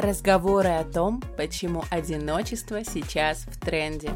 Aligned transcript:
Разговоры 0.00 0.68
о 0.68 0.84
том, 0.84 1.20
почему 1.36 1.82
одиночество 1.90 2.84
сейчас 2.84 3.38
в 3.38 3.58
тренде. 3.58 4.12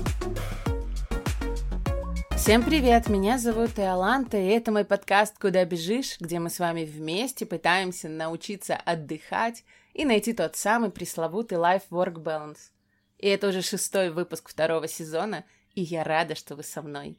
Всем 2.36 2.62
привет, 2.62 3.08
меня 3.08 3.36
зовут 3.36 3.80
Иоланта, 3.80 4.36
и 4.36 4.46
это 4.46 4.70
мой 4.70 4.84
подкаст 4.84 5.36
«Куда 5.40 5.64
бежишь», 5.64 6.20
где 6.20 6.38
мы 6.38 6.50
с 6.50 6.60
вами 6.60 6.84
вместе 6.84 7.46
пытаемся 7.46 8.08
научиться 8.08 8.76
отдыхать 8.76 9.64
и 9.92 10.04
найти 10.04 10.32
тот 10.32 10.54
самый 10.54 10.92
пресловутый 10.92 11.58
life-work 11.58 12.22
balance. 12.22 12.70
И 13.18 13.26
это 13.26 13.48
уже 13.48 13.60
шестой 13.60 14.10
выпуск 14.10 14.50
второго 14.50 14.86
сезона, 14.86 15.44
и 15.74 15.82
я 15.82 16.04
рада, 16.04 16.36
что 16.36 16.54
вы 16.54 16.62
со 16.62 16.80
мной. 16.82 17.18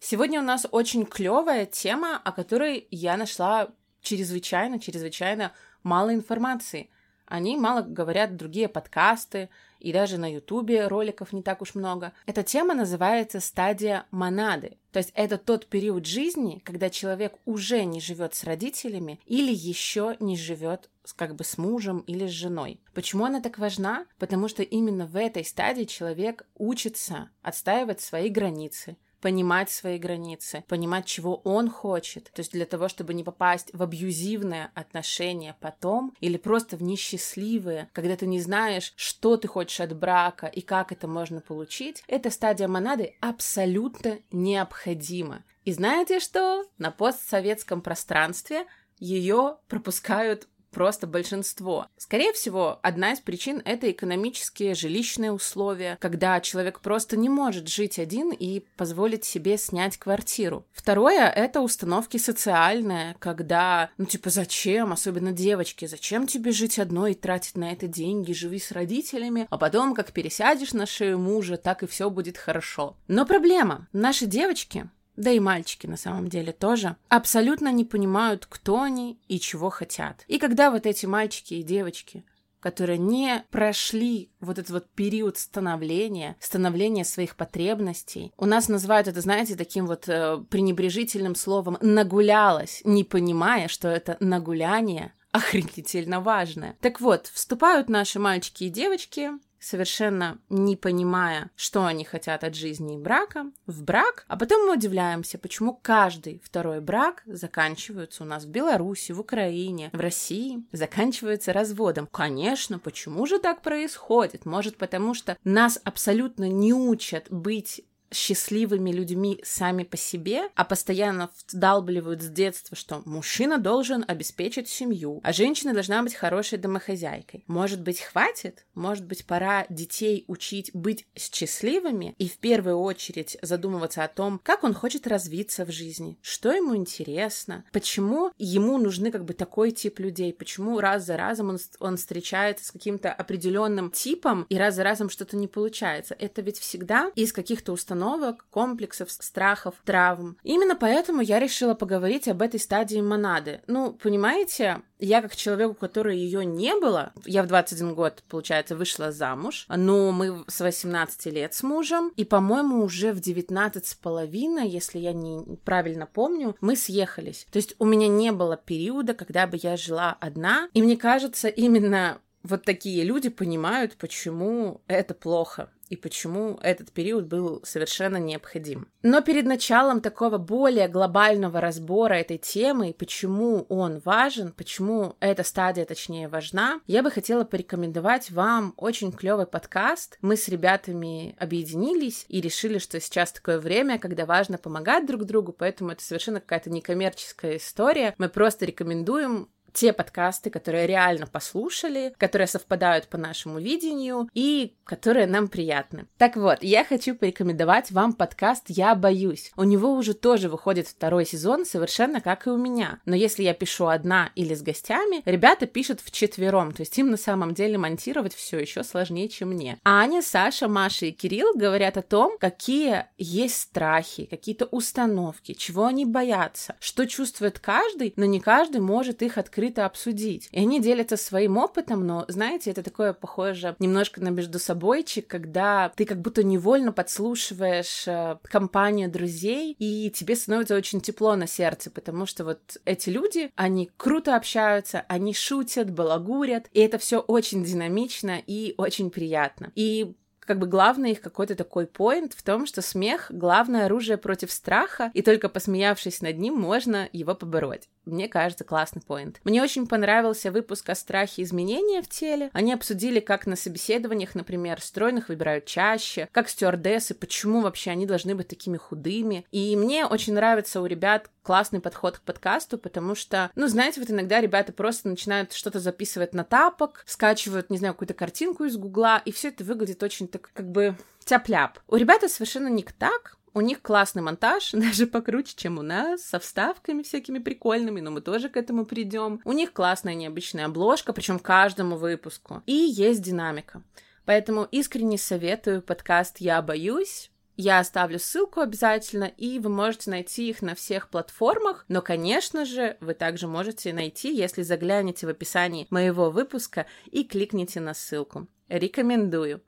Сегодня 0.00 0.40
у 0.40 0.44
нас 0.44 0.66
очень 0.70 1.04
клевая 1.04 1.66
тема, 1.66 2.18
о 2.24 2.32
которой 2.32 2.88
я 2.90 3.18
нашла 3.18 3.68
чрезвычайно, 4.00 4.78
чрезвычайно 4.78 5.52
мало 5.84 6.12
информации. 6.12 6.90
Они 7.26 7.56
мало 7.56 7.82
говорят 7.82 8.36
другие 8.36 8.68
подкасты, 8.68 9.48
и 9.84 9.92
даже 9.92 10.18
на 10.18 10.32
Ютубе 10.32 10.86
роликов 10.86 11.32
не 11.32 11.42
так 11.42 11.60
уж 11.60 11.74
много. 11.74 12.12
Эта 12.26 12.42
тема 12.42 12.74
называется 12.74 13.40
стадия 13.40 14.06
монады. 14.10 14.78
То 14.92 14.98
есть 14.98 15.12
это 15.14 15.36
тот 15.36 15.66
период 15.66 16.06
жизни, 16.06 16.62
когда 16.64 16.88
человек 16.88 17.34
уже 17.44 17.84
не 17.84 18.00
живет 18.00 18.34
с 18.34 18.44
родителями 18.44 19.20
или 19.26 19.52
еще 19.52 20.16
не 20.20 20.36
живет 20.36 20.88
как 21.16 21.34
бы 21.34 21.44
с 21.44 21.58
мужем 21.58 21.98
или 22.06 22.26
с 22.26 22.30
женой. 22.30 22.80
Почему 22.94 23.26
она 23.26 23.42
так 23.42 23.58
важна? 23.58 24.06
Потому 24.18 24.48
что 24.48 24.62
именно 24.62 25.06
в 25.06 25.16
этой 25.16 25.44
стадии 25.44 25.84
человек 25.84 26.46
учится 26.56 27.28
отстаивать 27.42 28.00
свои 28.00 28.30
границы, 28.30 28.96
понимать 29.24 29.70
свои 29.70 29.96
границы, 29.96 30.64
понимать, 30.68 31.06
чего 31.06 31.36
он 31.44 31.70
хочет. 31.70 32.30
То 32.34 32.40
есть 32.40 32.52
для 32.52 32.66
того, 32.66 32.88
чтобы 32.88 33.14
не 33.14 33.24
попасть 33.24 33.70
в 33.72 33.82
абьюзивное 33.82 34.70
отношение 34.74 35.56
потом 35.60 36.14
или 36.20 36.36
просто 36.36 36.76
в 36.76 36.82
несчастливые, 36.82 37.88
когда 37.94 38.16
ты 38.16 38.26
не 38.26 38.38
знаешь, 38.38 38.92
что 38.96 39.38
ты 39.38 39.48
хочешь 39.48 39.80
от 39.80 39.96
брака 39.96 40.46
и 40.46 40.60
как 40.60 40.92
это 40.92 41.08
можно 41.08 41.40
получить, 41.40 42.04
эта 42.06 42.28
стадия 42.28 42.68
монады 42.68 43.14
абсолютно 43.20 44.18
необходима. 44.30 45.42
И 45.64 45.72
знаете 45.72 46.20
что? 46.20 46.66
На 46.76 46.90
постсоветском 46.90 47.80
пространстве 47.80 48.66
ее 48.98 49.56
пропускают 49.68 50.48
просто 50.74 51.06
большинство. 51.06 51.86
Скорее 51.96 52.32
всего, 52.32 52.80
одна 52.82 53.12
из 53.12 53.20
причин— 53.20 53.62
это 53.64 53.90
экономические 53.90 54.74
жилищные 54.74 55.32
условия, 55.32 55.96
когда 56.00 56.40
человек 56.40 56.80
просто 56.80 57.16
не 57.16 57.28
может 57.28 57.68
жить 57.68 57.98
один 57.98 58.32
и 58.32 58.64
позволить 58.76 59.24
себе 59.24 59.56
снять 59.56 59.96
квартиру. 59.96 60.66
Второе— 60.72 61.28
это 61.34 61.60
установки 61.60 62.16
социальные, 62.16 63.16
когда, 63.20 63.90
ну 63.96 64.04
типа, 64.04 64.30
зачем, 64.30 64.92
особенно 64.92 65.32
девочки, 65.32 65.86
зачем 65.86 66.26
тебе 66.26 66.50
жить 66.50 66.78
одной 66.78 67.12
и 67.12 67.14
тратить 67.14 67.56
на 67.56 67.72
это 67.72 67.86
деньги, 67.86 68.32
живи 68.32 68.58
с 68.58 68.72
родителями, 68.72 69.46
а 69.48 69.56
потом, 69.56 69.94
как 69.94 70.12
пересядешь 70.12 70.72
на 70.72 70.86
шею 70.86 71.18
мужа, 71.18 71.56
так 71.56 71.82
и 71.82 71.86
все 71.86 72.10
будет 72.10 72.36
хорошо. 72.36 72.96
Но 73.08 73.24
проблема. 73.24 73.88
Наши 73.92 74.26
девочки 74.26 74.90
да 75.16 75.30
и 75.30 75.40
мальчики 75.40 75.86
на 75.86 75.96
самом 75.96 76.28
деле 76.28 76.52
тоже, 76.52 76.96
абсолютно 77.08 77.72
не 77.72 77.84
понимают, 77.84 78.46
кто 78.46 78.82
они 78.82 79.18
и 79.28 79.38
чего 79.38 79.70
хотят. 79.70 80.24
И 80.28 80.38
когда 80.38 80.70
вот 80.70 80.86
эти 80.86 81.06
мальчики 81.06 81.54
и 81.54 81.62
девочки 81.62 82.24
которые 82.64 82.96
не 82.96 83.44
прошли 83.50 84.30
вот 84.40 84.58
этот 84.58 84.70
вот 84.70 84.88
период 84.94 85.36
становления, 85.36 86.34
становления 86.40 87.04
своих 87.04 87.36
потребностей. 87.36 88.32
У 88.38 88.46
нас 88.46 88.70
называют 88.70 89.06
это, 89.06 89.20
знаете, 89.20 89.54
таким 89.54 89.86
вот 89.86 90.08
э, 90.08 90.38
пренебрежительным 90.48 91.34
словом 91.34 91.76
«нагулялась», 91.82 92.80
не 92.86 93.04
понимая, 93.04 93.68
что 93.68 93.88
это 93.88 94.16
нагуляние 94.18 95.12
охренительно 95.30 96.22
важное. 96.22 96.74
Так 96.80 97.02
вот, 97.02 97.26
вступают 97.26 97.90
наши 97.90 98.18
мальчики 98.18 98.64
и 98.64 98.70
девочки 98.70 99.32
совершенно 99.64 100.38
не 100.48 100.76
понимая, 100.76 101.50
что 101.56 101.84
они 101.84 102.04
хотят 102.04 102.44
от 102.44 102.54
жизни 102.54 102.94
и 102.94 102.98
брака, 102.98 103.50
в 103.66 103.82
брак, 103.82 104.24
а 104.28 104.36
потом 104.36 104.66
мы 104.66 104.74
удивляемся, 104.74 105.38
почему 105.38 105.78
каждый 105.80 106.40
второй 106.44 106.80
брак 106.80 107.22
заканчивается 107.26 108.24
у 108.24 108.26
нас 108.26 108.44
в 108.44 108.50
Беларуси, 108.50 109.12
в 109.12 109.20
Украине, 109.20 109.90
в 109.92 110.00
России, 110.00 110.64
заканчивается 110.72 111.52
разводом. 111.52 112.06
Конечно, 112.06 112.78
почему 112.78 113.26
же 113.26 113.38
так 113.38 113.62
происходит? 113.62 114.44
Может, 114.44 114.76
потому 114.76 115.14
что 115.14 115.36
нас 115.44 115.80
абсолютно 115.82 116.48
не 116.48 116.74
учат 116.74 117.26
быть 117.30 117.84
счастливыми 118.14 118.90
людьми 118.90 119.40
сами 119.42 119.84
по 119.84 119.96
себе, 119.96 120.48
а 120.54 120.64
постоянно 120.64 121.30
вдалбливают 121.48 122.22
с 122.22 122.28
детства, 122.28 122.76
что 122.76 123.02
мужчина 123.04 123.58
должен 123.58 124.04
обеспечить 124.06 124.68
семью, 124.68 125.20
а 125.22 125.32
женщина 125.32 125.74
должна 125.74 126.02
быть 126.02 126.14
хорошей 126.14 126.58
домохозяйкой. 126.58 127.44
Может 127.46 127.82
быть, 127.82 128.00
хватит? 128.00 128.64
Может 128.74 129.04
быть, 129.04 129.26
пора 129.26 129.66
детей 129.68 130.24
учить 130.28 130.70
быть 130.72 131.06
счастливыми 131.16 132.14
и 132.18 132.28
в 132.28 132.38
первую 132.38 132.78
очередь 132.78 133.36
задумываться 133.42 134.04
о 134.04 134.08
том, 134.08 134.40
как 134.42 134.64
он 134.64 134.74
хочет 134.74 135.06
развиться 135.06 135.64
в 135.64 135.70
жизни, 135.70 136.18
что 136.22 136.52
ему 136.52 136.76
интересно, 136.76 137.64
почему 137.72 138.30
ему 138.38 138.78
нужны 138.78 139.10
как 139.10 139.24
бы 139.24 139.34
такой 139.34 139.72
тип 139.72 139.98
людей, 139.98 140.32
почему 140.32 140.78
раз 140.80 141.04
за 141.04 141.16
разом 141.16 141.50
он, 141.50 141.58
он 141.80 141.96
встречается 141.96 142.66
с 142.66 142.70
каким-то 142.70 143.12
определенным 143.12 143.90
типом 143.90 144.46
и 144.48 144.56
раз 144.56 144.76
за 144.76 144.84
разом 144.84 145.10
что-то 145.10 145.36
не 145.36 145.48
получается. 145.48 146.14
Это 146.18 146.42
ведь 146.42 146.58
всегда 146.58 147.10
из 147.14 147.32
каких-то 147.32 147.72
установок 147.72 148.03
установок, 148.04 148.46
комплексов, 148.50 149.10
страхов, 149.10 149.74
травм. 149.84 150.36
Именно 150.42 150.76
поэтому 150.76 151.20
я 151.20 151.38
решила 151.38 151.74
поговорить 151.74 152.28
об 152.28 152.42
этой 152.42 152.60
стадии 152.60 153.00
монады. 153.00 153.62
Ну, 153.66 153.92
понимаете, 153.92 154.82
я 154.98 155.22
как 155.22 155.34
человек, 155.36 155.70
у 155.70 155.74
которой 155.74 156.16
ее 156.16 156.44
не 156.44 156.74
было, 156.76 157.12
я 157.24 157.42
в 157.42 157.46
21 157.46 157.94
год, 157.94 158.22
получается, 158.28 158.76
вышла 158.76 159.12
замуж, 159.12 159.66
но 159.68 160.12
мы 160.12 160.44
с 160.48 160.60
18 160.60 161.26
лет 161.26 161.54
с 161.54 161.62
мужем, 161.62 162.12
и, 162.16 162.24
по-моему, 162.24 162.82
уже 162.82 163.12
в 163.12 163.20
19 163.20 163.86
с 163.86 163.94
половиной, 163.94 164.68
если 164.68 164.98
я 164.98 165.12
не 165.12 165.56
правильно 165.64 166.06
помню, 166.06 166.56
мы 166.60 166.76
съехались. 166.76 167.46
То 167.50 167.56
есть 167.56 167.74
у 167.78 167.84
меня 167.84 168.08
не 168.08 168.32
было 168.32 168.56
периода, 168.56 169.14
когда 169.14 169.46
бы 169.46 169.58
я 169.62 169.76
жила 169.76 170.16
одна, 170.20 170.68
и 170.74 170.82
мне 170.82 170.96
кажется, 170.96 171.48
именно 171.48 172.18
вот 172.44 172.62
такие 172.62 173.02
люди 173.04 173.30
понимают, 173.30 173.96
почему 173.96 174.82
это 174.86 175.14
плохо 175.14 175.70
и 175.88 175.96
почему 175.96 176.58
этот 176.62 176.92
период 176.92 177.26
был 177.26 177.60
совершенно 177.64 178.16
необходим. 178.16 178.88
Но 179.02 179.20
перед 179.20 179.44
началом 179.44 180.00
такого 180.00 180.38
более 180.38 180.88
глобального 180.88 181.60
разбора 181.60 182.14
этой 182.14 182.38
темы 182.38 182.94
почему 182.98 183.66
он 183.68 184.00
важен, 184.04 184.52
почему 184.52 185.16
эта 185.20 185.42
стадия, 185.42 185.84
точнее, 185.84 186.28
важна, 186.28 186.80
я 186.86 187.02
бы 187.02 187.10
хотела 187.10 187.44
порекомендовать 187.44 188.30
вам 188.30 188.74
очень 188.76 189.12
клевый 189.12 189.46
подкаст. 189.46 190.18
Мы 190.20 190.36
с 190.36 190.48
ребятами 190.48 191.36
объединились 191.38 192.24
и 192.28 192.40
решили, 192.40 192.78
что 192.78 193.00
сейчас 193.00 193.32
такое 193.32 193.58
время, 193.58 193.98
когда 193.98 194.26
важно 194.26 194.58
помогать 194.58 195.06
друг 195.06 195.24
другу, 195.24 195.52
поэтому 195.52 195.90
это 195.90 196.02
совершенно 196.02 196.40
какая-то 196.40 196.70
некоммерческая 196.70 197.56
история. 197.56 198.14
Мы 198.18 198.28
просто 198.28 198.64
рекомендуем 198.64 199.48
те 199.74 199.92
подкасты, 199.92 200.48
которые 200.48 200.86
реально 200.86 201.26
послушали, 201.26 202.14
которые 202.16 202.46
совпадают 202.46 203.08
по 203.08 203.18
нашему 203.18 203.58
видению 203.58 204.28
и 204.32 204.74
которые 204.84 205.26
нам 205.26 205.48
приятны. 205.48 206.06
Так 206.16 206.36
вот, 206.36 206.62
я 206.62 206.84
хочу 206.84 207.14
порекомендовать 207.14 207.90
вам 207.90 208.12
подкаст 208.12 208.66
«Я 208.68 208.94
боюсь». 208.94 209.50
У 209.56 209.64
него 209.64 209.92
уже 209.92 210.14
тоже 210.14 210.48
выходит 210.48 210.86
второй 210.86 211.26
сезон, 211.26 211.66
совершенно 211.66 212.20
как 212.20 212.46
и 212.46 212.50
у 212.50 212.56
меня. 212.56 213.00
Но 213.04 213.16
если 213.16 213.42
я 213.42 213.52
пишу 213.52 213.86
одна 213.86 214.30
или 214.36 214.54
с 214.54 214.62
гостями, 214.62 215.22
ребята 215.24 215.66
пишут 215.66 216.00
в 216.00 216.10
четвером, 216.10 216.72
то 216.72 216.82
есть 216.82 216.96
им 216.96 217.10
на 217.10 217.16
самом 217.16 217.52
деле 217.52 217.76
монтировать 217.76 218.34
все 218.34 218.58
еще 218.58 218.84
сложнее, 218.84 219.28
чем 219.28 219.50
мне. 219.50 219.78
Аня, 219.84 220.22
Саша, 220.22 220.68
Маша 220.68 221.06
и 221.06 221.12
Кирилл 221.12 221.54
говорят 221.54 221.96
о 221.96 222.02
том, 222.02 222.38
какие 222.38 223.06
есть 223.18 223.60
страхи, 223.60 224.26
какие-то 224.26 224.66
установки, 224.66 225.54
чего 225.54 225.86
они 225.86 226.04
боятся, 226.04 226.76
что 226.78 227.06
чувствует 227.06 227.58
каждый, 227.58 228.12
но 228.16 228.24
не 228.24 228.38
каждый 228.38 228.80
может 228.80 229.22
их 229.22 229.36
открыть 229.38 229.63
открыто 229.64 229.86
обсудить. 229.86 230.48
И 230.52 230.58
они 230.58 230.80
делятся 230.80 231.16
своим 231.16 231.56
опытом, 231.56 232.06
но, 232.06 232.24
знаете, 232.28 232.70
это 232.70 232.82
такое 232.82 233.12
похоже 233.12 233.76
немножко 233.78 234.20
на 234.20 234.28
между 234.28 234.58
собойчик, 234.58 235.26
когда 235.26 235.90
ты 235.96 236.04
как 236.04 236.20
будто 236.20 236.42
невольно 236.42 236.92
подслушиваешь 236.92 238.06
э, 238.06 238.36
компанию 238.42 239.10
друзей, 239.10 239.74
и 239.78 240.10
тебе 240.10 240.36
становится 240.36 240.76
очень 240.76 241.00
тепло 241.00 241.34
на 241.36 241.46
сердце, 241.46 241.90
потому 241.90 242.26
что 242.26 242.44
вот 242.44 242.60
эти 242.84 243.10
люди, 243.10 243.50
они 243.56 243.90
круто 243.96 244.36
общаются, 244.36 245.04
они 245.08 245.32
шутят, 245.32 245.90
балагурят, 245.90 246.66
и 246.72 246.80
это 246.80 246.98
все 246.98 247.20
очень 247.20 247.64
динамично 247.64 248.40
и 248.46 248.74
очень 248.76 249.10
приятно. 249.10 249.72
И 249.74 250.14
как 250.40 250.58
бы 250.58 250.66
главный 250.66 251.12
их 251.12 251.20
какой-то 251.20 251.54
такой 251.54 251.86
поинт 251.86 252.34
в 252.34 252.42
том, 252.42 252.66
что 252.66 252.82
смех— 252.82 253.26
главное 253.30 253.86
оружие 253.86 254.18
против 254.18 254.52
страха, 254.52 255.10
и 255.14 255.22
только 255.22 255.48
посмеявшись 255.48 256.20
над 256.20 256.38
ним, 256.38 256.54
можно 256.54 257.08
его 257.12 257.34
побороть. 257.34 257.88
Мне 258.06 258.28
кажется, 258.28 258.64
классный 258.64 259.02
поинт. 259.02 259.40
Мне 259.44 259.62
очень 259.62 259.86
понравился 259.86 260.50
выпуск 260.50 260.88
о 260.90 260.94
страхе 260.94 261.42
изменения 261.42 262.02
в 262.02 262.08
теле. 262.08 262.50
Они 262.52 262.72
обсудили, 262.72 263.20
как 263.20 263.46
на 263.46 263.56
собеседованиях, 263.56 264.34
например, 264.34 264.80
стройных 264.80 265.28
выбирают 265.28 265.66
чаще, 265.66 266.28
как 266.32 266.48
стюардессы, 266.48 267.14
почему 267.14 267.60
вообще 267.60 267.90
они 267.90 268.06
должны 268.06 268.34
быть 268.34 268.48
такими 268.48 268.76
худыми. 268.76 269.46
И 269.50 269.76
мне 269.76 270.06
очень 270.06 270.34
нравится 270.34 270.80
у 270.80 270.86
ребят 270.86 271.30
классный 271.42 271.80
подход 271.80 272.18
к 272.18 272.22
подкасту, 272.22 272.78
потому 272.78 273.14
что, 273.14 273.50
ну, 273.54 273.68
знаете, 273.68 274.00
вот 274.00 274.10
иногда 274.10 274.40
ребята 274.40 274.72
просто 274.72 275.08
начинают 275.08 275.52
что-то 275.52 275.78
записывать 275.78 276.32
на 276.34 276.44
тапок, 276.44 277.04
скачивают, 277.06 277.70
не 277.70 277.78
знаю, 277.78 277.94
какую-то 277.94 278.14
картинку 278.14 278.64
из 278.64 278.76
гугла, 278.76 279.20
и 279.24 279.32
все 279.32 279.48
это 279.48 279.62
выглядит 279.64 280.02
очень 280.02 280.26
так, 280.26 280.50
как 280.54 280.70
бы 280.70 280.96
тяп-ляп. 281.24 281.78
У 281.88 281.96
ребят 281.96 282.22
совершенно 282.30 282.68
не 282.68 282.82
так, 282.82 283.36
у 283.54 283.60
них 283.60 283.80
классный 283.80 284.22
монтаж, 284.22 284.70
даже 284.72 285.06
покруче, 285.06 285.54
чем 285.56 285.78
у 285.78 285.82
нас, 285.82 286.22
со 286.22 286.38
вставками 286.38 287.02
всякими 287.02 287.38
прикольными, 287.38 288.00
но 288.00 288.10
мы 288.10 288.20
тоже 288.20 288.48
к 288.48 288.56
этому 288.56 288.84
придем. 288.84 289.40
У 289.44 289.52
них 289.52 289.72
классная 289.72 290.14
необычная 290.14 290.66
обложка, 290.66 291.12
причем 291.12 291.38
каждому 291.38 291.96
выпуску. 291.96 292.62
И 292.66 292.74
есть 292.74 293.22
динамика. 293.22 293.82
Поэтому 294.24 294.66
искренне 294.70 295.18
советую 295.18 295.82
подкаст 295.82 296.38
«Я 296.38 296.60
боюсь». 296.60 297.30
Я 297.56 297.78
оставлю 297.78 298.18
ссылку 298.18 298.60
обязательно, 298.60 299.24
и 299.24 299.60
вы 299.60 299.68
можете 299.70 300.10
найти 300.10 300.48
их 300.48 300.60
на 300.60 300.74
всех 300.74 301.08
платформах, 301.08 301.84
но, 301.86 302.02
конечно 302.02 302.64
же, 302.64 302.96
вы 303.00 303.14
также 303.14 303.46
можете 303.46 303.92
найти, 303.92 304.34
если 304.34 304.62
заглянете 304.62 305.26
в 305.26 305.30
описании 305.30 305.86
моего 305.90 306.30
выпуска 306.30 306.86
и 307.12 307.22
кликните 307.22 307.78
на 307.78 307.94
ссылку. 307.94 308.48
Рекомендую. 308.68 309.62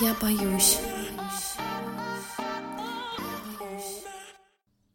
Я 0.00 0.14
боюсь. 0.20 0.78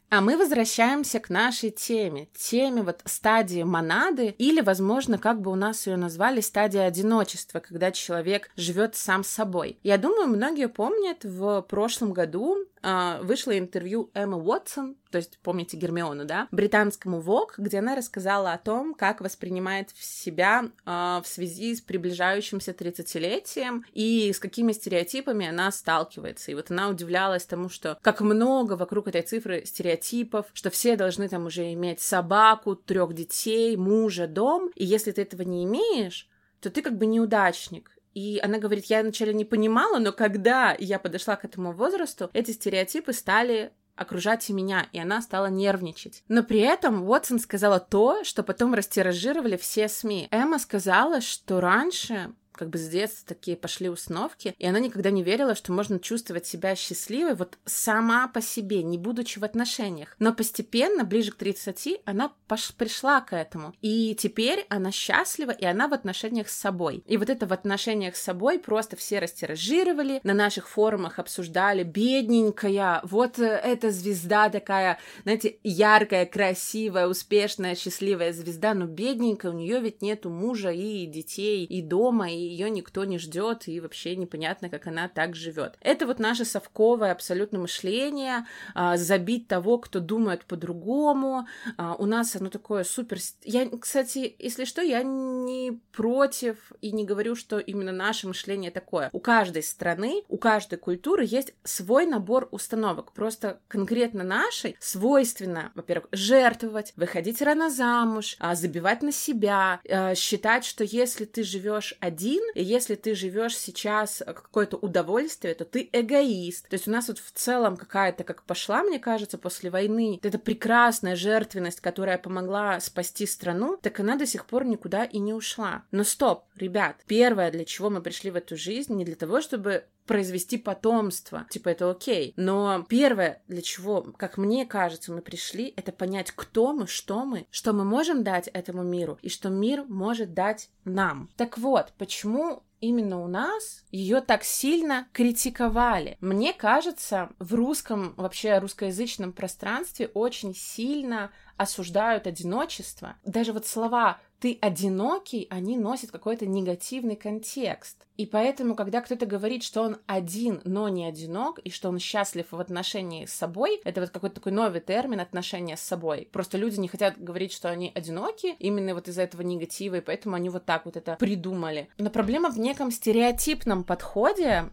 А 0.09 0.21
мы 0.21 0.37
возвращаемся 0.37 1.19
к 1.19 1.29
нашей 1.29 1.69
теме, 1.69 2.29
теме 2.33 2.81
вот 2.81 3.01
стадии 3.03 3.63
монады, 3.63 4.33
или, 4.37 4.61
возможно, 4.61 5.17
как 5.17 5.41
бы 5.41 5.51
у 5.51 5.55
нас 5.55 5.85
ее 5.85 5.97
назвали, 5.97 6.39
стадия 6.39 6.85
одиночества, 6.85 7.59
когда 7.59 7.91
человек 7.91 8.49
живет 8.55 8.95
сам 8.95 9.25
собой. 9.25 9.79
Я 9.83 9.97
думаю, 9.97 10.27
многие 10.27 10.69
помнят, 10.69 11.25
в 11.25 11.61
прошлом 11.63 12.13
году 12.13 12.57
э, 12.81 13.19
вышло 13.21 13.57
интервью 13.57 14.09
Эммы 14.13 14.41
Уотсон, 14.41 14.95
то 15.11 15.17
есть, 15.17 15.39
помните 15.43 15.77
Гермиону, 15.77 16.25
да, 16.25 16.47
британскому 16.51 17.21
Vogue, 17.21 17.53
где 17.57 17.79
она 17.79 17.95
рассказала 17.95 18.53
о 18.53 18.57
том, 18.57 18.93
как 18.93 19.21
воспринимает 19.21 19.91
себя 19.95 20.65
э, 20.85 21.21
в 21.23 21.27
связи 21.27 21.75
с 21.75 21.81
приближающимся 21.81 22.71
30-летием 22.71 23.83
и 23.93 24.31
с 24.33 24.39
какими 24.39 24.71
стереотипами 24.71 25.47
она 25.47 25.71
сталкивается. 25.71 26.51
И 26.51 26.55
вот 26.55 26.71
она 26.71 26.89
удивлялась 26.89 27.45
тому, 27.45 27.69
что 27.69 27.97
как 28.01 28.21
много 28.21 28.73
вокруг 28.73 29.07
этой 29.07 29.21
цифры 29.21 29.65
стереотипов, 29.65 30.47
что 30.53 30.69
все 30.69 30.95
должны 30.95 31.29
там 31.29 31.45
уже 31.45 31.73
иметь 31.73 32.01
собаку, 32.01 32.75
трех 32.75 33.13
детей, 33.13 33.75
мужа, 33.77 34.27
дом, 34.27 34.71
и 34.75 34.85
если 34.85 35.11
ты 35.11 35.21
этого 35.21 35.43
не 35.43 35.63
имеешь, 35.63 36.27
то 36.59 36.69
ты 36.69 36.81
как 36.81 36.97
бы 36.97 37.05
неудачник. 37.05 37.91
И 38.17 38.39
она 38.41 38.57
говорит, 38.57 38.85
я 38.85 39.03
вначале 39.03 39.31
не 39.31 39.45
понимала, 39.45 39.99
но 39.99 40.11
когда 40.11 40.75
я 40.79 40.97
подошла 40.97 41.35
к 41.35 41.45
этому 41.45 41.71
возрасту, 41.71 42.31
эти 42.33 42.49
стереотипы 42.49 43.13
стали 43.13 43.71
окружать 43.97 44.49
меня, 44.49 44.87
и 44.93 44.99
она 44.99 45.21
стала 45.21 45.47
нервничать. 45.47 46.23
Но 46.27 46.43
при 46.43 46.59
этом 46.59 47.03
Уотсон 47.03 47.39
сказала 47.39 47.79
то, 47.79 48.23
что 48.23 48.43
потом 48.43 48.73
растиражировали 48.73 49.57
все 49.57 49.89
СМИ. 49.89 50.27
Эмма 50.31 50.59
сказала, 50.59 51.21
что 51.21 51.59
раньше 51.59 52.31
как 52.57 52.69
бы 52.69 52.77
с 52.77 52.87
детства 52.89 53.27
такие 53.27 53.55
пошли 53.55 53.89
установки, 53.89 54.53
и 54.57 54.65
она 54.65 54.79
никогда 54.79 55.11
не 55.11 55.23
верила, 55.23 55.55
что 55.55 55.71
можно 55.71 55.99
чувствовать 55.99 56.45
себя 56.45 56.75
счастливой 56.75 57.35
вот 57.35 57.57
сама 57.65 58.27
по 58.27 58.41
себе, 58.41 58.83
не 58.83 58.97
будучи 58.97 59.39
в 59.39 59.43
отношениях. 59.43 60.15
Но 60.19 60.33
постепенно, 60.33 61.03
ближе 61.03 61.31
к 61.31 61.35
30, 61.35 62.01
она 62.05 62.33
пош- 62.49 62.73
пришла 62.75 63.21
к 63.21 63.35
этому. 63.35 63.73
И 63.81 64.15
теперь 64.15 64.65
она 64.69 64.91
счастлива, 64.91 65.51
и 65.51 65.65
она 65.65 65.87
в 65.87 65.93
отношениях 65.93 66.49
с 66.49 66.57
собой. 66.57 67.03
И 67.05 67.17
вот 67.17 67.29
это 67.29 67.45
в 67.45 67.53
отношениях 67.53 68.15
с 68.15 68.21
собой 68.21 68.59
просто 68.59 68.95
все 68.95 69.19
растиражировали, 69.19 70.19
на 70.23 70.33
наших 70.33 70.67
форумах 70.67 71.19
обсуждали, 71.19 71.83
бедненькая, 71.83 73.01
вот 73.03 73.39
э, 73.39 73.43
эта 73.45 73.91
звезда 73.91 74.49
такая, 74.49 74.99
знаете, 75.23 75.57
яркая, 75.63 76.25
красивая, 76.25 77.07
успешная, 77.07 77.75
счастливая 77.75 78.33
звезда, 78.33 78.73
но 78.73 78.85
бедненькая, 78.85 79.51
у 79.51 79.55
нее 79.55 79.79
ведь 79.79 80.01
нету 80.01 80.29
мужа 80.29 80.71
и 80.71 81.05
детей, 81.05 81.65
и 81.65 81.81
дома, 81.81 82.31
и 82.31 82.46
ее 82.47 82.69
никто 82.69 83.05
не 83.05 83.17
ждет, 83.17 83.67
и 83.67 83.79
вообще 83.79 84.15
непонятно, 84.15 84.69
как 84.69 84.87
она 84.87 85.07
так 85.07 85.35
живет. 85.35 85.77
Это 85.81 86.05
вот 86.05 86.19
наше 86.19 86.45
совковое 86.45 87.11
абсолютно 87.11 87.59
мышление, 87.59 88.45
а, 88.73 88.97
забить 88.97 89.47
того, 89.47 89.77
кто 89.77 89.99
думает 89.99 90.45
по-другому. 90.45 91.47
А, 91.77 91.95
у 91.95 92.05
нас 92.05 92.35
оно 92.35 92.49
такое 92.49 92.83
супер... 92.83 93.17
Я, 93.43 93.69
кстати, 93.69 94.35
если 94.39 94.65
что, 94.65 94.81
я 94.81 95.03
не 95.03 95.79
против 95.91 96.71
и 96.81 96.91
не 96.91 97.05
говорю, 97.05 97.35
что 97.35 97.59
именно 97.59 97.91
наше 97.91 98.27
мышление 98.27 98.71
такое. 98.71 99.09
У 99.13 99.19
каждой 99.19 99.63
страны, 99.63 100.23
у 100.29 100.37
каждой 100.37 100.77
культуры 100.77 101.25
есть 101.25 101.53
свой 101.63 102.05
набор 102.05 102.47
установок. 102.51 103.13
Просто 103.13 103.59
конкретно 103.67 104.23
нашей 104.23 104.75
свойственно, 104.79 105.71
во-первых, 105.75 106.09
жертвовать, 106.11 106.93
выходить 106.95 107.41
рано 107.41 107.69
замуж, 107.69 108.35
а, 108.39 108.55
забивать 108.55 109.01
на 109.01 109.11
себя, 109.11 109.79
считать, 110.15 110.65
что 110.65 110.83
если 110.83 111.25
ты 111.25 111.43
живешь 111.43 111.95
один, 111.99 112.36
один, 112.37 112.51
и 112.53 112.63
если 112.63 112.95
ты 112.95 113.15
живешь 113.15 113.57
сейчас 113.57 114.23
какое-то 114.25 114.77
удовольствие, 114.77 115.55
то 115.55 115.65
ты 115.65 115.89
эгоист. 115.91 116.67
То 116.69 116.75
есть 116.75 116.87
у 116.87 116.91
нас 116.91 117.07
вот 117.07 117.19
в 117.19 117.31
целом 117.31 117.77
какая-то, 117.77 118.23
как 118.23 118.43
пошла, 118.43 118.83
мне 118.83 118.99
кажется, 118.99 119.37
после 119.37 119.69
войны, 119.69 120.19
эта 120.21 120.37
прекрасная 120.37 121.15
жертвенность, 121.15 121.81
которая 121.81 122.17
помогла 122.17 122.79
спасти 122.79 123.25
страну, 123.25 123.77
так 123.81 123.99
она 123.99 124.15
до 124.15 124.25
сих 124.25 124.45
пор 124.45 124.65
никуда 124.65 125.03
и 125.03 125.19
не 125.19 125.33
ушла. 125.33 125.83
Но 125.91 126.03
стоп, 126.03 126.45
ребят, 126.55 126.97
первое, 127.07 127.51
для 127.51 127.65
чего 127.65 127.89
мы 127.89 128.01
пришли 128.01 128.31
в 128.31 128.35
эту 128.35 128.55
жизнь, 128.57 128.93
не 128.95 129.05
для 129.05 129.15
того, 129.15 129.41
чтобы 129.41 129.85
произвести 130.07 130.57
потомство. 130.57 131.45
Типа, 131.49 131.69
это 131.69 131.91
окей. 131.91 132.33
Но 132.35 132.85
первое, 132.89 133.41
для 133.47 133.61
чего, 133.61 134.01
как 134.01 134.37
мне 134.37 134.65
кажется, 134.65 135.11
мы 135.11 135.21
пришли, 135.21 135.73
это 135.75 135.91
понять, 135.91 136.31
кто 136.31 136.73
мы, 136.73 136.87
что 136.87 137.25
мы, 137.25 137.45
что 137.51 137.73
мы 137.73 137.83
можем 137.83 138.23
дать 138.23 138.47
этому 138.47 138.83
миру, 138.83 139.19
и 139.21 139.29
что 139.29 139.49
мир 139.49 139.83
может 139.87 140.33
дать 140.33 140.69
нам. 140.85 141.29
Так 141.37 141.57
вот, 141.57 141.93
почему 141.97 142.63
именно 142.79 143.23
у 143.23 143.27
нас 143.27 143.83
ее 143.91 144.21
так 144.21 144.43
сильно 144.43 145.07
критиковали. 145.13 146.17
Мне 146.21 146.53
кажется, 146.53 147.29
в 147.39 147.53
русском, 147.53 148.13
вообще 148.17 148.59
русскоязычном 148.59 149.33
пространстве 149.33 150.07
очень 150.13 150.53
сильно 150.55 151.31
осуждают 151.57 152.27
одиночество. 152.27 153.15
Даже 153.25 153.51
вот 153.51 153.65
слова 153.65 154.19
«ты 154.39 154.57
одинокий», 154.61 155.47
они 155.49 155.77
носят 155.77 156.11
какой-то 156.11 156.45
негативный 156.45 157.15
контекст. 157.15 158.05
И 158.17 158.25
поэтому, 158.25 158.75
когда 158.75 159.01
кто-то 159.01 159.25
говорит, 159.25 159.63
что 159.63 159.83
он 159.83 159.97
один, 160.07 160.61
но 160.63 160.89
не 160.89 161.05
одинок, 161.05 161.59
и 161.59 161.69
что 161.69 161.89
он 161.89 161.99
счастлив 161.99 162.47
в 162.49 162.59
отношении 162.59 163.25
с 163.25 163.33
собой, 163.33 163.79
это 163.83 164.01
вот 164.01 164.09
какой-то 164.09 164.35
такой 164.35 164.51
новый 164.51 164.81
термин 164.81 165.19
отношения 165.19 165.77
с 165.77 165.81
собой. 165.81 166.27
Просто 166.31 166.57
люди 166.57 166.79
не 166.79 166.87
хотят 166.87 167.21
говорить, 167.21 167.53
что 167.53 167.69
они 167.69 167.91
одиноки, 167.93 168.55
именно 168.59 168.95
вот 168.95 169.07
из-за 169.07 169.21
этого 169.21 169.43
негатива, 169.43 169.95
и 169.95 170.01
поэтому 170.01 170.35
они 170.35 170.49
вот 170.49 170.65
так 170.65 170.85
вот 170.85 170.97
это 170.97 171.15
придумали. 171.19 171.89
Но 171.99 172.09
проблема 172.09 172.49
в 172.49 172.57
неком 172.57 172.89
стереотипном 172.89 173.83
подходе, 173.83 174.71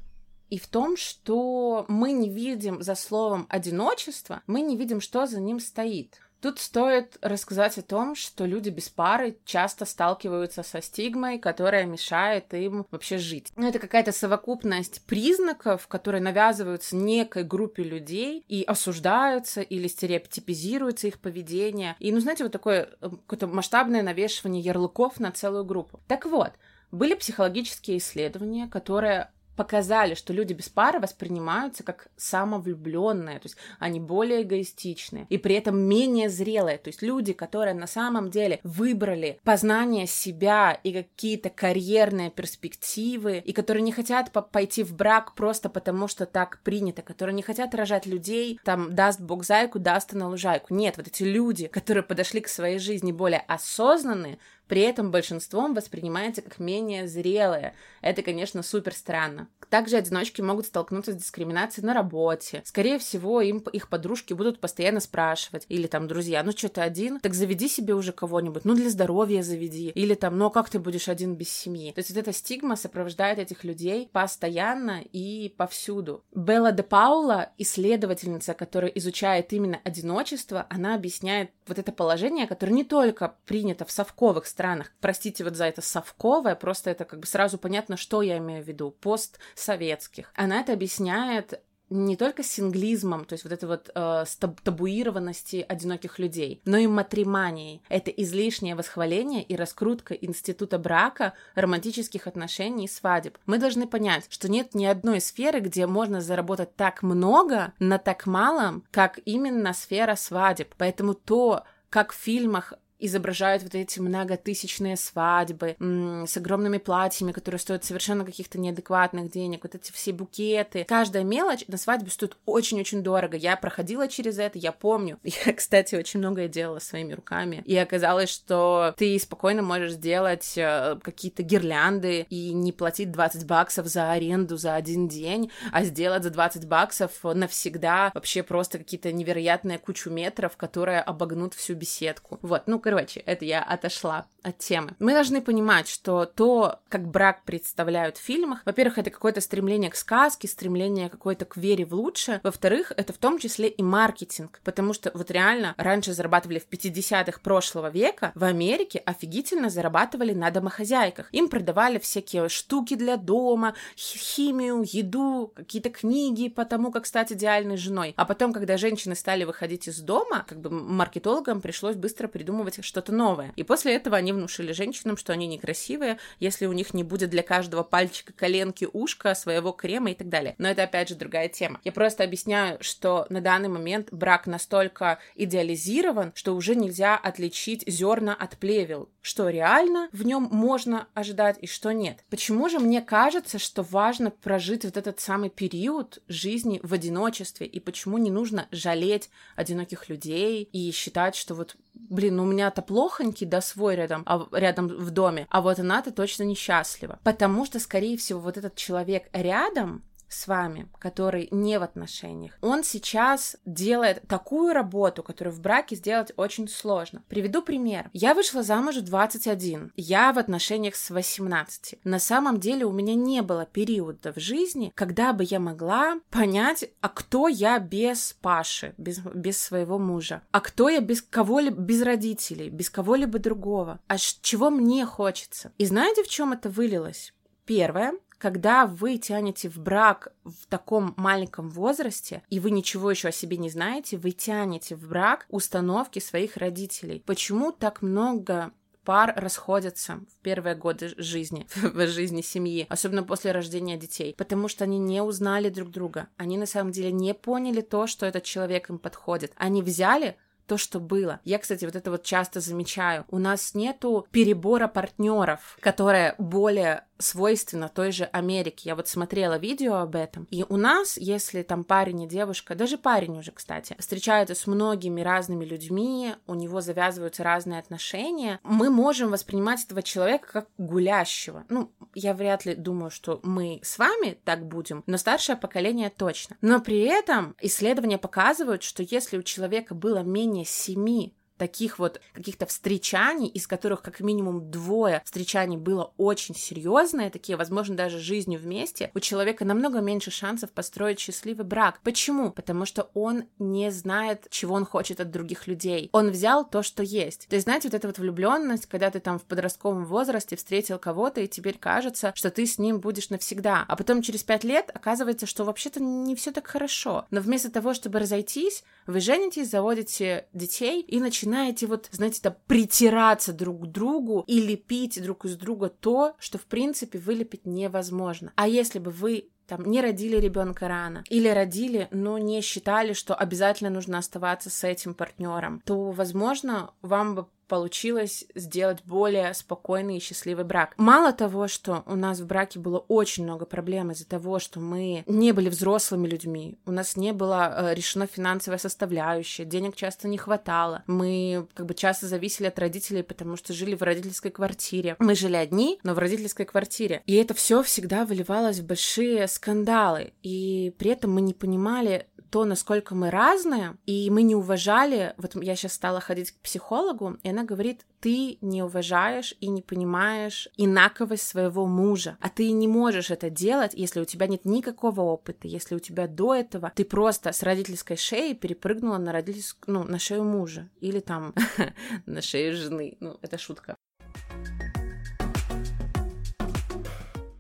и 0.50 0.59
в 0.59 0.66
том, 0.68 0.97
что 0.97 1.85
мы 1.88 2.12
не 2.12 2.28
видим 2.28 2.83
за 2.83 2.94
словом 2.94 3.47
одиночество, 3.49 4.42
мы 4.47 4.61
не 4.61 4.76
видим, 4.76 5.00
что 5.00 5.26
за 5.26 5.40
ним 5.40 5.59
стоит. 5.59 6.21
Тут 6.45 6.59
стоит 6.59 7.17
рассказать 7.23 7.79
о 7.79 7.83
том, 7.83 8.15
что 8.15 8.45
люди 8.45 8.69
без 8.69 8.91
пары 8.91 9.39
часто 9.47 9.87
сталкиваются 9.87 10.63
со 10.63 10.83
стигмой, 10.83 11.39
которая 11.39 11.87
мешает 11.87 12.53
им 12.53 12.85
вообще 12.91 13.17
жить. 13.17 13.51
Ну, 13.57 13.67
это 13.67 13.79
какая-то 13.79 14.13
совокупность 14.13 15.01
признаков, 15.07 15.89
которые 15.89 16.21
навязываются 16.21 16.97
некой 16.97 17.45
группе 17.45 17.83
людей 17.83 18.45
и 18.47 18.63
осуждаются 18.63 19.63
или 19.63 19.89
стереотипизируется 19.89 21.07
их 21.07 21.19
поведение. 21.19 21.97
И, 21.99 22.13
ну, 22.13 22.21
знаете, 22.21 22.43
вот 22.43 22.53
такое 22.53 22.91
э, 23.01 23.09
какое-то 23.09 23.47
масштабное 23.47 24.03
навешивание 24.03 24.61
ярлыков 24.61 25.19
на 25.21 25.33
целую 25.33 25.65
группу. 25.65 26.01
Так 26.09 26.27
вот, 26.27 26.53
были 26.93 27.15
психологические 27.15 27.97
исследования, 27.97 28.69
которые 28.69 29.31
показали, 29.56 30.14
что 30.14 30.32
люди 30.32 30.52
без 30.52 30.68
пары 30.68 31.00
воспринимаются 31.00 31.82
как 31.82 32.08
самовлюбленные, 32.16 33.38
то 33.38 33.46
есть 33.46 33.56
они 33.78 34.00
более 34.00 34.42
эгоистичные 34.42 35.26
и 35.28 35.38
при 35.38 35.54
этом 35.54 35.78
менее 35.78 36.28
зрелые, 36.28 36.78
то 36.78 36.88
есть 36.88 37.02
люди, 37.02 37.32
которые 37.32 37.75
на 37.75 37.87
самом 37.87 38.30
деле 38.30 38.61
выбрали 38.62 39.38
познание 39.44 40.06
себя 40.06 40.78
и 40.82 40.92
какие-то 40.92 41.50
карьерные 41.50 42.30
перспективы, 42.30 43.38
и 43.38 43.52
которые 43.52 43.82
не 43.82 43.92
хотят 43.92 44.32
по 44.32 44.42
пойти 44.42 44.82
в 44.82 44.94
брак 44.94 45.34
просто 45.34 45.68
потому, 45.68 46.08
что 46.08 46.26
так 46.26 46.61
принято, 46.62 47.02
которые 47.02 47.34
не 47.34 47.42
хотят 47.42 47.75
рожать 47.75 48.06
людей, 48.06 48.58
там, 48.64 48.94
даст 48.94 49.20
бог 49.20 49.44
зайку, 49.44 49.78
даст 49.78 50.12
на 50.12 50.28
лужайку. 50.28 50.75
Нет, 50.75 50.96
вот 50.96 51.06
эти 51.08 51.23
люди, 51.23 51.66
которые 51.66 52.02
подошли 52.02 52.40
к 52.40 52.49
своей 52.49 52.78
жизни 52.78 53.12
более 53.12 53.40
осознанные, 53.40 54.38
при 54.68 54.83
этом 54.83 55.11
большинством 55.11 55.75
воспринимается 55.75 56.42
как 56.42 56.59
менее 56.59 57.06
зрелое. 57.06 57.75
Это, 58.00 58.23
конечно, 58.23 58.62
супер 58.62 58.94
странно. 58.94 59.49
Также 59.68 59.97
одиночки 59.97 60.40
могут 60.40 60.66
столкнуться 60.66 61.12
с 61.12 61.16
дискриминацией 61.16 61.87
на 61.87 61.94
работе. 61.94 62.62
Скорее 62.64 62.99
всего, 62.99 63.40
им 63.40 63.59
их 63.73 63.88
подружки 63.88 64.33
будут 64.33 64.61
постоянно 64.61 65.00
спрашивать. 65.00 65.64
Или 65.68 65.87
там, 65.87 66.06
друзья, 66.06 66.42
ну 66.42 66.52
что 66.52 66.68
ты 66.68 66.80
один? 66.80 67.18
Так 67.21 67.35
заведи 67.35 67.68
себе 67.68 67.94
уже 67.94 68.12
кого-нибудь. 68.12 68.64
Ну 68.64 68.75
для 68.75 68.90
здоровья 68.90 69.42
заведи. 69.42 69.90
Или 69.90 70.14
там, 70.14 70.38
ну 70.38 70.47
а 70.47 70.50
как 70.50 70.71
ты 70.71 70.78
будешь 70.78 71.09
один 71.09 71.35
без 71.35 71.50
семьи? 71.50 71.92
То 71.92 72.00
есть 72.00 72.11
вот 72.11 72.18
эта 72.18 72.33
стигма 72.33 72.76
сопровождает 72.76 73.38
этих 73.38 73.64
людей 73.64 74.09
постоянно 74.12 75.02
и 75.12 75.52
повсюду. 75.56 76.25
Белла 76.35 76.73
де 76.73 76.83
Паула, 76.83 77.50
исследовательница, 77.59 78.54
которая 78.54 78.90
изучает 78.92 79.52
именно 79.52 79.80
одиночество, 79.85 80.66
она 80.71 80.94
объясняет 80.94 81.50
вот 81.66 81.78
это 81.78 81.92
положение, 81.92 82.47
которое 82.47 82.73
не 82.73 82.85
только 82.85 83.35
принято 83.47 83.85
в 83.85 83.90
совковых 83.90 84.47
странах. 84.54 84.92
Простите 85.00 85.44
вот 85.44 85.56
за 85.56 85.64
это 85.64 85.82
совковое, 85.82 86.54
просто 86.54 86.90
это 86.90 87.04
как 87.04 87.20
бы 87.20 87.26
сразу 87.26 87.58
понятно, 87.58 87.96
что 87.96 88.23
я 88.23 88.38
имею 88.38 88.62
в 88.62 88.68
виду. 88.68 88.92
Постсоветских. 88.92 90.30
Она 90.34 90.61
это 90.61 90.73
объясняет 90.73 91.61
не 91.90 92.16
только 92.16 92.42
синглизмом, 92.42 93.25
то 93.25 93.34
есть 93.34 93.44
вот 93.44 93.52
этой 93.52 93.66
вот 93.66 93.90
э, 93.94 94.25
табуированности 94.62 95.64
одиноких 95.68 96.18
людей, 96.18 96.61
но 96.64 96.76
и 96.76 96.87
матриманией. 96.87 97.82
Это 97.88 98.11
излишнее 98.11 98.75
восхваление 98.75 99.42
и 99.42 99.54
раскрутка 99.54 100.14
института 100.14 100.78
брака, 100.78 101.34
романтических 101.54 102.26
отношений 102.26 102.87
и 102.87 102.88
свадеб. 102.88 103.38
Мы 103.46 103.58
должны 103.58 103.87
понять, 103.87 104.26
что 104.30 104.50
нет 104.50 104.75
ни 104.75 104.87
одной 104.87 105.20
сферы, 105.20 105.61
где 105.61 105.87
можно 105.87 106.20
заработать 106.20 106.75
так 106.75 107.02
много 107.02 107.73
на 107.78 107.99
так 107.99 108.26
малом, 108.26 108.84
как 108.90 109.20
именно 109.25 109.73
сфера 109.75 110.16
свадеб. 110.16 110.75
Поэтому 110.78 111.14
то, 111.14 111.64
как 111.90 112.12
в 112.12 112.16
фильмах 112.16 112.75
изображают 112.99 113.63
вот 113.63 113.75
эти 113.75 113.99
многотысячные 114.01 114.97
свадьбы 114.97 115.77
с 115.79 116.37
огромными 116.37 116.79
платьями, 116.79 117.33
которые 117.33 117.59
стоят 117.59 117.85
совершенно 117.85 118.25
каких-то 118.25 118.59
неадекватных 118.59 119.31
денег, 119.31 119.65
вот 119.65 119.75
эти 119.75 119.93
все 119.93 120.13
букеты. 120.13 120.85
Каждая 120.85 121.25
мелочь 121.25 121.65
на 121.69 121.77
свадьбе 121.77 122.11
стоит 122.11 122.37
очень-очень 122.47 123.03
дорого. 123.03 123.37
Я 123.37 123.57
проходила 123.57 124.09
через 124.09 124.39
это, 124.39 124.59
я 124.59 124.73
помню. 124.73 125.19
Я, 125.47 125.53
кстати, 125.53 125.95
очень 125.95 126.21
многое 126.21 126.49
делала 126.49 126.79
своими 126.79 127.13
руками. 127.13 127.63
И 127.67 127.77
оказалось, 127.77 128.31
что 128.31 128.95
ты 128.97 129.19
спокойно 129.19 129.63
можешь 129.63 129.93
сделать 129.93 130.55
э, 130.57 130.97
какие-то 131.03 131.43
гирлянды 131.43 132.27
и 132.31 132.53
не 132.53 132.73
платить 132.73 133.11
20 133.11 133.47
баксов 133.47 133.87
за 133.87 134.13
аренду 134.13 134.57
за 134.57 134.75
один 134.75 135.09
день, 135.09 135.51
а 135.73 135.85
сделать 135.85 136.23
за 136.23 136.31
20 136.31 136.67
баксов 136.67 137.13
навсегда 137.23 138.11
вообще 138.15 138.43
просто 138.43 138.79
какие-то 138.79 139.13
невероятные 139.13 139.79
кучу 139.79 140.11
метров, 140.11 140.57
которые 140.57 141.01
обогнут 141.01 141.55
всю 141.55 141.75
беседку. 141.75 142.39
Вот, 142.43 142.63
ну, 142.67 142.79
короче, 142.85 143.21
это 143.21 143.47
я 143.47 143.62
отошла 143.62 144.26
от 144.43 144.59
темы. 144.59 144.91
Мы 144.99 145.14
должны 145.14 145.41
понимать, 145.41 145.88
что 145.88 146.26
то, 146.26 146.81
как 146.91 147.09
брак 147.09 147.45
представляют 147.45 148.19
в 148.19 148.21
фильмах, 148.21 148.61
во-первых, 148.67 148.99
это 148.99 149.11
какое-то 149.11 149.41
стремление 149.41 149.91
к 149.91 149.97
сказке, 149.97 150.47
стремление 150.47 151.09
какое-то 151.09 151.47
к 151.47 151.57
вере 151.57 151.87
в 151.87 151.95
лучшее. 151.95 152.41
Во-вторых, 152.43 152.93
это 152.95 153.14
в 153.14 153.17
том 153.17 153.38
числе 153.38 153.69
и 153.69 153.83
маркетинг, 153.83 154.61
потому 154.64 154.93
что 154.93 155.11
вот 155.14 155.31
реально 155.31 155.75
раньше 155.79 156.12
зарабатывали 156.12 156.59
в 156.59 156.69
50-х 156.69 157.41
прошлого 157.41 157.88
века 157.88 158.33
в 158.35 158.45
Америке 158.45 158.99
офигительно 158.99 159.71
зарабатывали 159.71 160.35
на 160.35 160.50
домохозяйках. 160.50 161.33
Им 161.33 161.49
продавали 161.49 161.99
всякие 161.99 162.50
штуки 162.50 162.97
для 162.97 163.17
дома, 163.17 163.75
химию, 163.97 164.85
еду, 164.85 165.55
какие-то 165.57 165.88
книги 165.88 166.50
по 166.50 166.67
тому, 166.67 166.93
как 166.93 167.07
стать 167.07 167.33
идеальной 167.33 167.79
женой. 167.79 168.12
А 168.19 168.26
потом, 168.26 168.53
когда 168.53 168.76
женщины 168.76 169.14
стали 169.14 169.45
выходить 169.45 169.88
из 169.88 170.00
дома, 170.00 170.45
как 170.47 170.61
бы 170.61 170.69
маркетологам 170.69 171.62
пришлось 171.62 171.97
быстро 171.97 172.29
придумывать 172.29 172.74
делать 172.75 172.87
что-то 172.87 173.12
новое. 173.12 173.52
И 173.57 173.62
после 173.62 173.95
этого 173.95 174.16
они 174.16 174.33
внушили 174.33 174.73
женщинам, 174.73 175.16
что 175.16 175.33
они 175.33 175.47
некрасивые, 175.47 176.19
если 176.40 176.66
у 176.66 176.73
них 176.73 176.95
не 176.95 177.04
будет 177.04 177.31
для 177.31 177.43
каждого 177.43 177.83
пальчика, 177.83 178.33
коленки, 178.33 178.88
ушка, 178.93 179.35
своего 179.35 179.73
крема 179.73 180.11
и 180.11 180.14
так 180.14 180.28
далее. 180.28 180.54
Но 180.59 180.69
это, 180.69 180.85
опять 180.85 181.09
же, 181.09 181.14
другая 181.14 181.49
тема. 181.49 181.81
Я 181.85 181.93
просто 181.93 182.25
объясняю, 182.25 182.78
что 182.81 183.26
на 183.31 183.40
данный 183.40 183.69
момент 183.69 184.09
брак 184.12 184.47
настолько 184.47 185.19
идеализирован, 185.35 186.33
что 186.35 186.54
уже 186.54 186.75
нельзя 186.75 187.16
отличить 187.16 187.85
зерна 187.87 188.35
от 188.35 188.57
плевел. 188.59 189.09
Что 189.21 189.49
реально 189.49 190.09
в 190.12 190.25
нем 190.25 190.49
можно 190.50 191.09
ожидать 191.14 191.57
и 191.61 191.66
что 191.66 191.93
нет. 191.93 192.25
Почему 192.28 192.69
же 192.69 192.78
мне 192.78 193.00
кажется, 193.00 193.59
что 193.59 193.83
важно 193.83 194.31
прожить 194.31 194.85
вот 194.85 194.97
этот 194.97 195.21
самый 195.21 195.50
период 195.50 196.23
жизни 196.28 196.81
в 196.83 196.93
одиночестве, 196.93 197.66
и 197.66 197.81
почему 197.81 198.19
не 198.19 198.31
нужно 198.31 198.69
жалеть 198.71 199.31
одиноких 199.57 200.09
людей 200.09 200.62
и 200.62 200.90
считать, 200.93 201.37
что 201.37 201.54
вот 201.54 201.76
блин, 201.95 202.37
ну 202.37 202.43
у 202.45 202.47
меня-то 202.47 202.83
плохонький, 202.83 203.47
да, 203.47 203.61
свой 203.61 203.97
рядом, 203.97 204.23
а, 204.27 204.47
рядом 204.53 204.89
в 204.89 205.11
доме, 205.11 205.47
а 205.51 205.61
вот 205.61 205.79
она-то 205.79 206.13
точно 206.13 206.43
несчастлива. 206.45 207.19
Потому 207.25 207.65
что, 207.65 207.79
скорее 207.79 208.17
всего, 208.17 208.41
вот 208.41 208.57
этот 208.57 208.75
человек 208.77 209.29
рядом, 209.33 210.03
с 210.35 210.47
вами, 210.47 210.88
который 210.99 211.49
не 211.50 211.79
в 211.79 211.83
отношениях, 211.83 212.59
он 212.61 212.85
сейчас 212.85 213.57
делает 213.64 214.23
такую 214.29 214.75
работу, 214.75 215.23
которую 215.23 215.55
в 215.55 215.61
браке 215.61 215.97
сделать 215.97 216.33
очень 216.37 216.69
сложно. 216.69 217.23
Приведу 217.29 217.62
пример. 217.62 218.11
Я 218.12 218.35
вышла 218.35 218.62
замуж 218.62 218.97
в 218.97 219.05
21, 219.05 219.93
я 219.97 220.33
в 220.33 220.38
отношениях 220.38 220.97
с 220.97 221.11
18. 221.11 222.00
На 222.05 222.19
самом 222.19 222.61
деле 222.61 222.85
у 222.85 222.93
меня 222.93 223.14
не 223.14 223.43
было 223.43 223.67
периода 223.67 224.33
в 224.33 224.38
жизни, 224.38 224.93
когда 224.95 225.33
бы 225.33 225.45
я 225.45 225.61
могла 225.61 226.21
понять, 226.31 226.85
а 227.00 227.09
кто 227.09 227.49
я 227.49 227.79
без 227.79 228.37
Паши, 228.41 228.95
без, 228.99 229.21
без 229.21 229.59
своего 229.61 229.99
мужа, 229.99 230.43
а 230.50 230.61
кто 230.61 230.88
я 230.88 231.00
без 231.00 231.23
кого-либо, 231.23 231.81
без 231.81 232.03
родителей, 232.03 232.69
без 232.71 232.91
кого-либо 232.91 233.38
другого, 233.38 234.00
а 234.09 234.19
чего 234.19 234.71
мне 234.71 235.07
хочется. 235.07 235.73
И 235.79 235.87
знаете, 235.87 236.23
в 236.23 236.29
чем 236.29 236.53
это 236.53 236.69
вылилось? 236.69 237.33
Первое, 237.67 238.12
когда 238.45 238.85
вы 238.85 239.17
тянете 239.17 239.71
в 239.71 239.79
брак 239.79 240.35
в 240.45 240.67
таком 240.69 241.15
маленьком 241.17 241.71
возрасте, 241.71 242.43
и 242.51 242.61
вы 242.61 242.73
ничего 242.73 243.11
еще 243.11 243.29
о 243.29 243.33
себе 243.33 243.57
не 243.57 243.71
знаете, 243.71 244.19
вы 244.19 244.33
тянете 244.33 244.97
в 244.97 245.09
брак 245.09 245.47
установки 245.49 246.19
своих 246.19 246.59
родителей. 246.59 247.23
Почему 247.25 247.73
так 247.73 248.03
много 248.03 248.73
пар 249.03 249.33
расходятся 249.35 250.21
в 250.31 250.43
первые 250.43 250.77
годы 250.77 251.15
жизни, 251.17 251.67
в 251.75 252.07
жизни 252.07 252.43
семьи, 252.43 252.85
особенно 252.91 253.23
после 253.23 253.51
рождения 253.51 253.97
детей, 253.97 254.35
потому 254.37 254.69
что 254.69 254.85
они 254.85 254.99
не 254.99 255.23
узнали 255.23 255.71
друг 255.71 255.89
друга, 255.89 256.29
они 256.37 256.59
на 256.59 256.67
самом 256.67 256.93
деле 256.93 257.13
не 257.13 257.33
поняли 257.33 257.81
то, 257.81 258.07
что 258.07 258.27
этот 258.27 258.43
человек 258.43 258.91
им 258.91 258.99
подходит. 258.99 259.55
Они 259.57 259.81
взяли 259.81 260.37
то, 260.67 260.77
что 260.77 261.01
было. 261.01 261.41
Я, 261.45 261.59
кстати, 261.59 261.85
вот 261.85 261.97
это 261.97 262.11
вот 262.11 262.23
часто 262.23 262.61
замечаю. 262.61 263.25
У 263.29 263.39
нас 263.39 263.75
нету 263.75 264.27
перебора 264.31 264.89
партнеров, 264.89 265.77
которое 265.81 266.35
более 266.39 267.05
свойственно 267.25 267.88
той 267.88 268.12
же 268.12 268.25
Америке. 268.25 268.90
Я 268.90 268.97
вот 268.97 269.09
смотрела 269.09 269.59
видео 269.59 269.97
об 269.97 270.14
этом. 270.14 270.47
И 270.50 270.64
у 270.69 270.76
нас, 270.76 271.16
если 271.16 271.62
там 271.62 271.85
парень 271.85 272.23
и 272.23 272.28
девушка, 272.28 272.75
даже 272.75 272.99
парень 272.99 273.38
уже, 273.38 273.50
кстати, 273.50 273.97
встречаются 273.99 274.54
с 274.54 274.66
многими 274.66 275.21
разными 275.21 275.64
людьми, 275.64 276.35
у 276.47 276.54
него 276.54 276.81
завязываются 276.81 277.43
разные 277.43 277.81
отношения, 277.81 278.61
мы 278.62 278.90
можем 278.90 279.31
воспринимать 279.31 279.85
этого 279.85 280.02
человека 280.02 280.49
как 280.52 280.69
гулящего. 280.78 281.64
Ну, 281.69 281.90
я 282.14 282.35
вряд 282.35 282.64
ли 282.64 282.75
думаю, 282.75 283.11
что 283.11 283.40
мы 283.43 283.81
с 283.83 283.99
вами 283.99 284.38
так 284.45 284.66
будем, 284.66 285.02
но 285.07 285.16
старшее 285.16 285.57
поколение 285.57 286.11
точно. 286.11 286.57
Но 286.61 286.81
при 286.81 287.00
этом 287.00 287.57
исследования 287.61 288.19
показывают, 288.19 288.83
что 288.83 289.02
если 289.02 289.38
у 289.38 289.43
человека 289.43 289.95
было 289.95 290.19
менее 290.19 290.64
семи 290.64 291.35
таких 291.56 291.99
вот 291.99 292.20
каких-то 292.32 292.66
встречаний, 292.66 293.49
из 293.49 293.66
которых 293.66 294.02
как 294.02 294.20
минимум 294.20 294.70
двое 294.70 295.23
встречаний 295.25 295.76
было 295.76 296.12
очень 296.16 296.54
серьезные, 296.54 297.30
такие, 297.30 297.56
возможно, 297.56 297.96
даже 297.96 298.18
жизнью 298.18 298.61
вместе, 298.61 299.11
у 299.14 299.20
человека 299.20 299.64
намного 299.64 300.00
меньше 300.00 300.30
шансов 300.30 300.73
построить 300.73 301.20
счастливый 301.20 301.64
брак. 301.64 302.00
Почему? 302.02 302.50
Потому 302.50 302.84
что 302.84 303.11
он 303.14 303.44
не 303.58 303.90
знает, 303.90 304.46
чего 304.50 304.75
он 304.75 304.84
хочет 304.84 305.20
от 305.20 305.30
других 305.30 305.66
людей. 305.66 306.08
Он 306.12 306.30
взял 306.30 306.68
то, 306.68 306.82
что 306.82 307.02
есть. 307.02 307.49
То 307.49 307.56
есть, 307.56 307.64
знаете, 307.64 307.88
вот 307.88 307.94
эта 307.94 308.06
вот 308.08 308.18
влюбленность, 308.18 308.87
когда 308.87 309.11
ты 309.11 309.20
там 309.20 309.38
в 309.38 309.44
подростковом 309.44 310.04
возрасте 310.04 310.56
встретил 310.56 310.99
кого-то, 310.99 311.40
и 311.40 311.49
теперь 311.49 311.78
кажется, 311.78 312.32
что 312.34 312.50
ты 312.50 312.66
с 312.66 312.78
ним 312.78 313.00
будешь 313.00 313.30
навсегда. 313.30 313.84
А 313.87 313.96
потом 313.96 314.23
через 314.23 314.42
пять 314.42 314.64
лет 314.64 314.90
оказывается, 314.92 315.46
что 315.46 315.64
вообще-то 315.64 316.02
не 316.02 316.34
все 316.34 316.50
так 316.50 316.66
хорошо. 316.66 317.26
Но 317.30 317.40
вместо 317.40 317.70
того, 317.70 317.94
чтобы 317.94 318.18
разойтись, 318.18 318.84
вы 319.06 319.20
женитесь, 319.20 319.70
заводите 319.70 320.46
детей 320.52 321.00
и 321.02 321.20
начинаете 321.20 321.44
вот, 321.87 322.09
знаете, 322.13 322.41
да, 322.43 322.57
притираться 322.67 323.53
друг 323.53 323.83
к 323.83 323.87
другу 323.87 324.45
и 324.47 324.61
лепить 324.61 325.23
друг 325.23 325.45
из 325.45 325.57
друга 325.57 325.89
то, 325.89 326.35
что, 326.39 326.59
в 326.59 326.67
принципе, 326.67 327.19
вылепить 327.19 327.67
невозможно. 327.67 328.53
А 328.57 328.69
если 328.69 328.99
бы 328.99 329.11
вы 329.11 329.49
там 329.67 329.85
не 329.87 330.01
родили 330.01 330.37
ребенка 330.37 330.89
рано 330.89 331.25
или 331.29 331.49
родили, 331.49 332.09
но 332.11 332.39
не 332.39 332.61
считали, 332.61 333.13
что 333.13 333.35
обязательно 333.35 333.91
нужно 333.91 334.19
оставаться 334.19 334.71
с 334.71 334.85
этим 334.85 335.15
партнером, 335.15 335.81
то, 335.85 336.11
возможно, 336.11 336.93
вам 337.01 337.35
бы 337.35 337.47
получилось 337.75 338.45
сделать 338.54 339.02
более 339.04 339.52
спокойный 339.52 340.19
и 340.19 340.21
счастливый 340.21 340.64
брак. 340.64 340.95
Мало 340.97 341.33
того, 341.33 341.66
что 341.66 342.04
у 342.07 342.14
нас 342.14 342.38
в 342.38 342.47
браке 342.47 342.78
было 342.78 342.99
очень 343.09 343.43
много 343.43 343.66
проблем 343.66 344.12
из-за 344.12 344.28
того, 344.28 344.61
что 344.61 344.78
мы 344.78 345.25
не 345.26 345.50
были 345.50 345.69
взрослыми 345.69 346.28
людьми, 346.28 346.78
у 346.87 346.93
нас 346.93 347.16
не 347.16 347.33
было 347.33 347.75
э, 347.90 347.95
решено 347.95 348.28
финансовая 348.28 348.78
составляющая, 348.78 349.64
денег 349.64 349.97
часто 349.97 350.28
не 350.28 350.38
хватало, 350.38 351.02
мы 351.09 351.66
как 351.75 351.87
бы 351.87 351.95
часто 351.95 352.28
зависели 352.28 352.69
от 352.69 352.78
родителей, 352.78 353.25
потому 353.25 353.57
что 353.57 353.73
жили 353.73 353.97
в 353.97 354.02
родительской 354.02 354.52
квартире. 354.52 355.16
Мы 355.19 355.35
жили 355.35 355.57
одни, 355.57 355.99
но 356.04 356.14
в 356.14 356.19
родительской 356.21 356.66
квартире. 356.66 357.25
И 357.26 357.35
это 357.35 357.54
все 357.54 357.83
всегда 357.83 358.25
выливалось 358.25 358.78
в 358.78 358.87
большие 358.87 359.49
скандалы. 359.49 360.33
И 360.45 360.95
при 360.97 361.11
этом 361.11 361.33
мы 361.33 361.40
не 361.40 361.54
понимали, 361.54 362.28
то, 362.54 362.64
насколько 362.64 363.16
мы 363.16 363.31
разные, 363.31 363.97
и 364.07 364.31
мы 364.31 364.43
не 364.43 364.54
уважали, 364.54 365.35
вот 365.38 365.61
я 365.61 365.75
сейчас 365.75 365.95
стала 365.95 366.21
ходить 366.21 366.52
к 366.52 366.61
психологу, 366.61 367.37
и 367.43 367.49
она 367.49 367.63
говорит, 367.64 368.06
ты 368.21 368.59
не 368.61 368.83
уважаешь 368.83 369.54
и 369.61 369.68
не 369.68 369.83
понимаешь 369.83 370.68
инаковость 370.76 371.47
своего 371.47 371.87
мужа, 371.87 372.37
а 372.40 372.49
ты 372.49 372.71
не 372.73 372.88
можешь 372.88 373.30
это 373.30 373.50
делать, 373.50 373.92
если 373.94 374.21
у 374.21 374.25
тебя 374.25 374.47
нет 374.47 374.64
никакого 374.64 375.21
опыта, 375.23 375.68
если 375.68 375.94
у 375.94 375.99
тебя 375.99 376.26
до 376.26 376.54
этого 376.54 376.92
ты 376.94 377.04
просто 377.04 377.52
с 377.52 377.62
родительской 377.62 378.16
шеи 378.16 378.54
перепрыгнула 378.54 379.18
на 379.18 379.33
родительскую, 379.33 379.94
ну, 379.94 380.04
на 380.04 380.18
шею 380.18 380.44
мужа, 380.44 380.88
или 381.00 381.21
там 381.21 381.54
на 382.26 382.42
шею 382.42 382.75
жены, 382.75 383.16
ну, 383.21 383.38
это 383.42 383.59
шутка. 383.59 383.97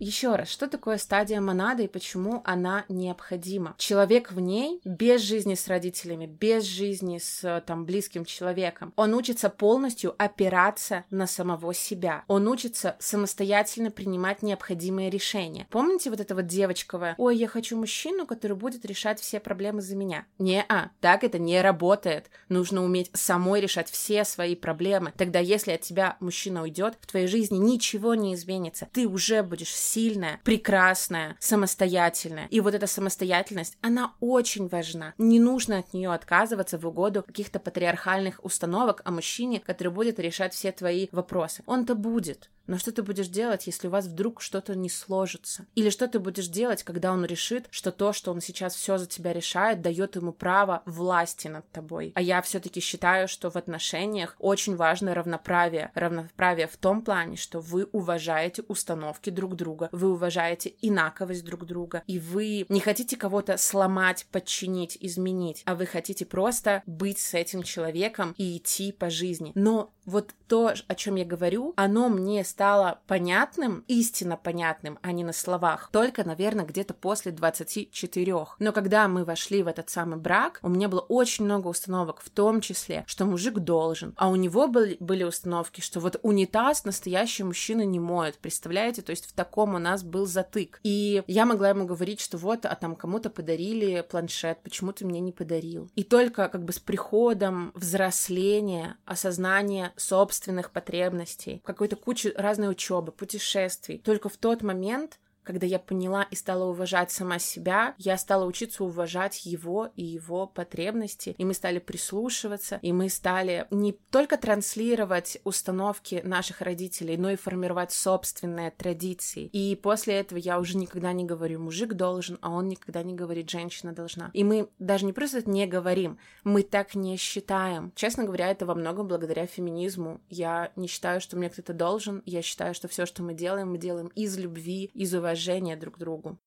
Еще 0.04 0.36
раз, 0.36 0.50
что 0.50 0.68
такое 0.68 0.98
стадия 0.98 1.40
монады 1.40 1.84
и 1.84 1.88
почему 1.88 2.42
она 2.44 2.84
необходима? 2.90 3.74
Человек 3.78 4.32
в 4.32 4.38
ней 4.38 4.82
без 4.84 5.22
жизни 5.22 5.54
с 5.54 5.66
родителями, 5.66 6.26
без 6.26 6.64
жизни 6.64 7.16
с 7.16 7.62
там 7.66 7.86
близким 7.86 8.26
человеком, 8.26 8.92
он 8.96 9.14
учится 9.14 9.48
полностью 9.48 10.14
опираться 10.18 11.04
на 11.08 11.26
самого 11.26 11.72
себя. 11.72 12.22
Он 12.28 12.48
учится 12.48 12.96
самостоятельно 12.98 13.90
принимать 13.90 14.42
необходимые 14.42 15.08
решения. 15.08 15.66
Помните 15.70 16.10
вот 16.10 16.20
это 16.20 16.34
вот 16.34 16.48
девочковое? 16.48 17.14
Ой, 17.16 17.38
я 17.38 17.48
хочу 17.48 17.74
мужчину, 17.74 18.26
который 18.26 18.58
будет 18.58 18.84
решать 18.84 19.20
все 19.20 19.40
проблемы 19.40 19.80
за 19.80 19.96
меня. 19.96 20.26
Не-а, 20.38 20.90
так 21.00 21.24
это 21.24 21.38
не 21.38 21.62
работает. 21.62 22.26
Нужно 22.50 22.84
уметь 22.84 23.10
самой 23.14 23.62
решать 23.62 23.88
все 23.88 24.26
свои 24.26 24.54
проблемы. 24.54 25.14
Тогда, 25.16 25.38
если 25.38 25.72
от 25.72 25.80
тебя 25.80 26.18
мужчина 26.20 26.60
уйдет, 26.60 26.98
в 27.00 27.06
твоей 27.06 27.26
жизни 27.26 27.56
ничего 27.56 28.14
не 28.14 28.34
изменится. 28.34 28.86
Ты 28.92 29.08
уже 29.08 29.42
будешь 29.42 29.72
сильная, 29.94 30.40
прекрасная, 30.42 31.36
самостоятельная. 31.38 32.48
И 32.50 32.60
вот 32.60 32.74
эта 32.74 32.86
самостоятельность, 32.86 33.78
она 33.80 34.14
очень 34.20 34.66
важна. 34.68 35.14
Не 35.18 35.38
нужно 35.38 35.78
от 35.78 35.94
нее 35.94 36.12
отказываться 36.12 36.78
в 36.78 36.86
угоду 36.86 37.22
каких-то 37.22 37.60
патриархальных 37.60 38.44
установок 38.44 39.02
о 39.04 39.12
мужчине, 39.12 39.60
который 39.60 39.92
будет 39.92 40.18
решать 40.18 40.52
все 40.52 40.72
твои 40.72 41.06
вопросы. 41.12 41.62
Он-то 41.66 41.94
будет. 41.94 42.50
Но 42.66 42.78
что 42.78 42.92
ты 42.92 43.02
будешь 43.02 43.28
делать, 43.28 43.66
если 43.66 43.88
у 43.88 43.90
вас 43.90 44.06
вдруг 44.06 44.40
что-то 44.40 44.74
не 44.74 44.88
сложится? 44.88 45.66
Или 45.74 45.90
что 45.90 46.08
ты 46.08 46.18
будешь 46.18 46.48
делать, 46.48 46.82
когда 46.82 47.12
он 47.12 47.24
решит, 47.24 47.66
что 47.70 47.92
то, 47.92 48.12
что 48.12 48.32
он 48.32 48.40
сейчас 48.40 48.74
все 48.74 48.98
за 48.98 49.06
тебя 49.06 49.32
решает, 49.32 49.82
дает 49.82 50.16
ему 50.16 50.32
право 50.32 50.82
власти 50.86 51.48
над 51.48 51.70
тобой? 51.70 52.12
А 52.14 52.22
я 52.22 52.40
все-таки 52.42 52.80
считаю, 52.80 53.28
что 53.28 53.50
в 53.50 53.56
отношениях 53.56 54.36
очень 54.38 54.76
важно 54.76 55.14
равноправие. 55.14 55.90
Равноправие 55.94 56.66
в 56.66 56.76
том 56.76 57.02
плане, 57.02 57.36
что 57.36 57.60
вы 57.60 57.84
уважаете 57.92 58.62
установки 58.68 59.30
друг 59.30 59.56
друга, 59.56 59.88
вы 59.92 60.12
уважаете 60.12 60.74
инаковость 60.80 61.44
друг 61.44 61.66
друга, 61.66 62.02
и 62.06 62.18
вы 62.18 62.66
не 62.68 62.80
хотите 62.80 63.16
кого-то 63.16 63.56
сломать, 63.56 64.26
подчинить, 64.30 64.96
изменить, 65.00 65.62
а 65.66 65.74
вы 65.74 65.86
хотите 65.86 66.24
просто 66.24 66.82
быть 66.86 67.18
с 67.18 67.34
этим 67.34 67.62
человеком 67.62 68.34
и 68.38 68.56
идти 68.56 68.92
по 68.92 69.10
жизни. 69.10 69.52
Но 69.54 69.92
вот 70.06 70.34
то, 70.48 70.74
о 70.86 70.94
чем 70.94 71.16
я 71.16 71.24
говорю, 71.24 71.72
оно 71.76 72.08
мне 72.08 72.44
стало 72.44 73.00
понятным, 73.06 73.84
истинно 73.88 74.36
понятным, 74.36 74.98
а 75.02 75.12
не 75.12 75.24
на 75.24 75.32
словах, 75.32 75.88
только, 75.92 76.24
наверное, 76.24 76.64
где-то 76.64 76.94
после 76.94 77.32
24. 77.32 78.34
Но 78.58 78.72
когда 78.72 79.08
мы 79.08 79.24
вошли 79.24 79.62
в 79.62 79.68
этот 79.68 79.90
самый 79.90 80.18
брак, 80.18 80.60
у 80.62 80.68
меня 80.68 80.88
было 80.88 81.00
очень 81.00 81.44
много 81.44 81.68
установок, 81.68 82.20
в 82.20 82.30
том 82.30 82.60
числе, 82.60 83.04
что 83.06 83.24
мужик 83.24 83.58
должен, 83.58 84.14
а 84.16 84.28
у 84.28 84.36
него 84.36 84.68
были, 84.68 84.96
были 85.00 85.24
установки, 85.24 85.80
что 85.80 86.00
вот 86.00 86.18
унитаз 86.22 86.84
настоящий 86.84 87.42
мужчина 87.42 87.84
не 87.84 88.00
моет, 88.00 88.38
представляете? 88.38 89.02
То 89.02 89.10
есть 89.10 89.26
в 89.26 89.32
таком 89.32 89.74
у 89.74 89.78
нас 89.78 90.02
был 90.02 90.26
затык. 90.26 90.80
И 90.82 91.22
я 91.26 91.46
могла 91.46 91.70
ему 91.70 91.86
говорить, 91.86 92.20
что 92.20 92.36
вот, 92.38 92.66
а 92.66 92.74
там 92.74 92.96
кому-то 92.96 93.30
подарили 93.30 94.04
планшет, 94.08 94.58
почему 94.62 94.92
ты 94.92 95.06
мне 95.06 95.20
не 95.20 95.32
подарил? 95.32 95.90
И 95.94 96.04
только 96.04 96.48
как 96.48 96.64
бы 96.64 96.72
с 96.72 96.78
приходом 96.78 97.72
взросления, 97.74 98.96
осознания 99.04 99.92
собственных 99.96 100.70
потребностей, 100.70 101.60
какой-то 101.64 101.96
кучу 101.96 102.30
разной 102.36 102.70
учебы, 102.70 103.12
путешествий. 103.12 103.98
Только 103.98 104.28
в 104.28 104.36
тот 104.36 104.62
момент 104.62 105.18
когда 105.44 105.66
я 105.66 105.78
поняла 105.78 106.22
и 106.30 106.34
стала 106.34 106.64
уважать 106.64 107.10
сама 107.12 107.38
себя, 107.38 107.94
я 107.98 108.16
стала 108.16 108.44
учиться 108.44 108.82
уважать 108.82 109.44
его 109.44 109.90
и 109.94 110.02
его 110.02 110.46
потребности, 110.46 111.34
и 111.36 111.44
мы 111.44 111.54
стали 111.54 111.78
прислушиваться, 111.78 112.78
и 112.82 112.92
мы 112.92 113.08
стали 113.08 113.66
не 113.70 113.92
только 113.92 114.36
транслировать 114.36 115.38
установки 115.44 116.22
наших 116.24 116.62
родителей, 116.62 117.16
но 117.16 117.30
и 117.30 117.36
формировать 117.36 117.92
собственные 117.92 118.70
традиции. 118.70 119.46
И 119.52 119.76
после 119.76 120.14
этого 120.14 120.38
я 120.38 120.58
уже 120.58 120.76
никогда 120.76 121.12
не 121.12 121.24
говорю 121.24 121.60
«мужик 121.60 121.92
должен», 121.94 122.38
а 122.40 122.50
он 122.50 122.68
никогда 122.68 123.02
не 123.02 123.14
говорит 123.14 123.50
«женщина 123.50 123.92
должна». 123.92 124.30
И 124.32 124.42
мы 124.42 124.68
даже 124.78 125.04
не 125.04 125.12
просто 125.12 125.48
не 125.48 125.66
говорим, 125.66 126.18
мы 126.42 126.62
так 126.62 126.94
не 126.94 127.16
считаем. 127.16 127.92
Честно 127.94 128.24
говоря, 128.24 128.50
это 128.50 128.64
во 128.64 128.74
многом 128.74 129.08
благодаря 129.08 129.46
феминизму. 129.46 130.20
Я 130.30 130.72
не 130.76 130.88
считаю, 130.88 131.20
что 131.20 131.36
мне 131.36 131.50
кто-то 131.50 131.74
должен, 131.74 132.22
я 132.24 132.40
считаю, 132.40 132.74
что 132.74 132.88
все, 132.88 133.04
что 133.04 133.22
мы 133.22 133.34
делаем, 133.34 133.70
мы 133.70 133.78
делаем 133.78 134.08
из 134.14 134.38
любви, 134.38 134.90
из 134.94 135.14
уважения 135.14 135.33
уважения 135.34 135.76
друг 135.76 135.96
к 135.96 135.98
другу. 135.98 136.38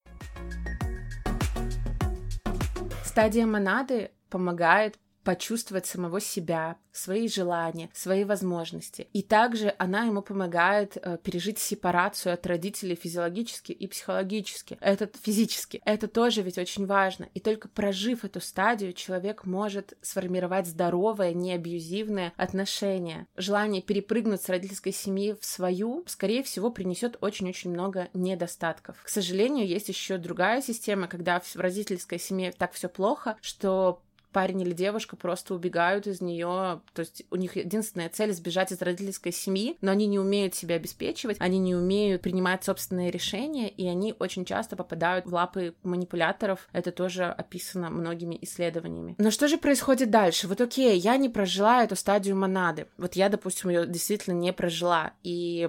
Стадия 3.03 3.45
монады 3.45 4.11
помогает 4.29 4.97
почувствовать 5.27 5.85
самого 5.85 6.21
себя, 6.21 6.77
свои 6.93 7.27
желания, 7.27 7.89
свои 7.93 8.23
возможности. 8.23 9.09
И 9.11 9.21
также 9.21 9.75
она 9.77 10.05
ему 10.05 10.21
помогает 10.21 10.95
э, 10.95 11.17
пережить 11.21 11.59
сепарацию 11.59 12.33
от 12.33 12.47
родителей 12.47 12.95
физиологически 12.95 13.73
и 13.73 13.87
психологически. 13.87 14.77
Это 14.79 15.09
физически. 15.21 15.81
Это 15.83 16.07
тоже 16.07 16.43
ведь 16.43 16.57
очень 16.57 16.85
важно. 16.85 17.27
И 17.33 17.41
только 17.41 17.67
прожив 17.67 18.23
эту 18.23 18.39
стадию, 18.39 18.93
человек 18.93 19.43
может 19.43 19.97
сформировать 20.01 20.65
здоровое, 20.65 21.33
неабьюзивное 21.33 22.31
отношение. 22.37 23.27
Желание 23.35 23.81
перепрыгнуть 23.81 24.41
с 24.41 24.47
родительской 24.47 24.93
семьи 24.93 25.35
в 25.37 25.43
свою, 25.43 26.05
скорее 26.07 26.41
всего, 26.41 26.71
принесет 26.71 27.17
очень-очень 27.19 27.71
много 27.71 28.07
недостатков. 28.13 29.03
К 29.03 29.09
сожалению, 29.09 29.67
есть 29.67 29.89
еще 29.89 30.17
другая 30.17 30.61
система, 30.61 31.09
когда 31.09 31.41
в 31.41 31.53
родительской 31.57 32.17
семье 32.17 32.53
так 32.53 32.71
все 32.71 32.87
плохо, 32.87 33.35
что 33.41 34.01
парень 34.37 34.61
или 34.61 34.71
девушка 34.71 35.15
просто 35.15 35.55
убегают 35.55 36.05
из 36.05 36.21
нее, 36.21 36.81
то 36.93 36.99
есть 36.99 37.23
у 37.31 37.37
них 37.37 37.55
единственная 37.55 38.07
цель 38.07 38.31
сбежать 38.33 38.71
из 38.71 38.79
родительской 38.79 39.31
семьи, 39.31 39.79
но 39.81 39.89
они 39.89 40.05
не 40.05 40.19
умеют 40.19 40.53
себя 40.53 40.75
обеспечивать, 40.75 41.37
они 41.39 41.57
не 41.57 41.73
умеют 41.73 42.21
принимать 42.21 42.63
собственные 42.63 43.09
решения, 43.09 43.67
и 43.67 43.87
они 43.87 44.13
очень 44.19 44.45
часто 44.45 44.75
попадают 44.75 45.25
в 45.25 45.33
лапы 45.33 45.73
манипуляторов. 45.81 46.69
Это 46.71 46.91
тоже 46.91 47.23
описано 47.23 47.89
многими 47.89 48.37
исследованиями. 48.39 49.15
Но 49.17 49.31
что 49.31 49.47
же 49.47 49.57
происходит 49.57 50.11
дальше? 50.11 50.47
Вот 50.47 50.61
окей, 50.61 50.99
я 50.99 51.17
не 51.17 51.29
прожила 51.29 51.83
эту 51.83 51.95
стадию 51.95 52.35
монады. 52.35 52.85
Вот 52.99 53.15
я, 53.15 53.29
допустим, 53.29 53.71
ее 53.71 53.87
действительно 53.87 54.35
не 54.35 54.53
прожила. 54.53 55.13
И 55.23 55.67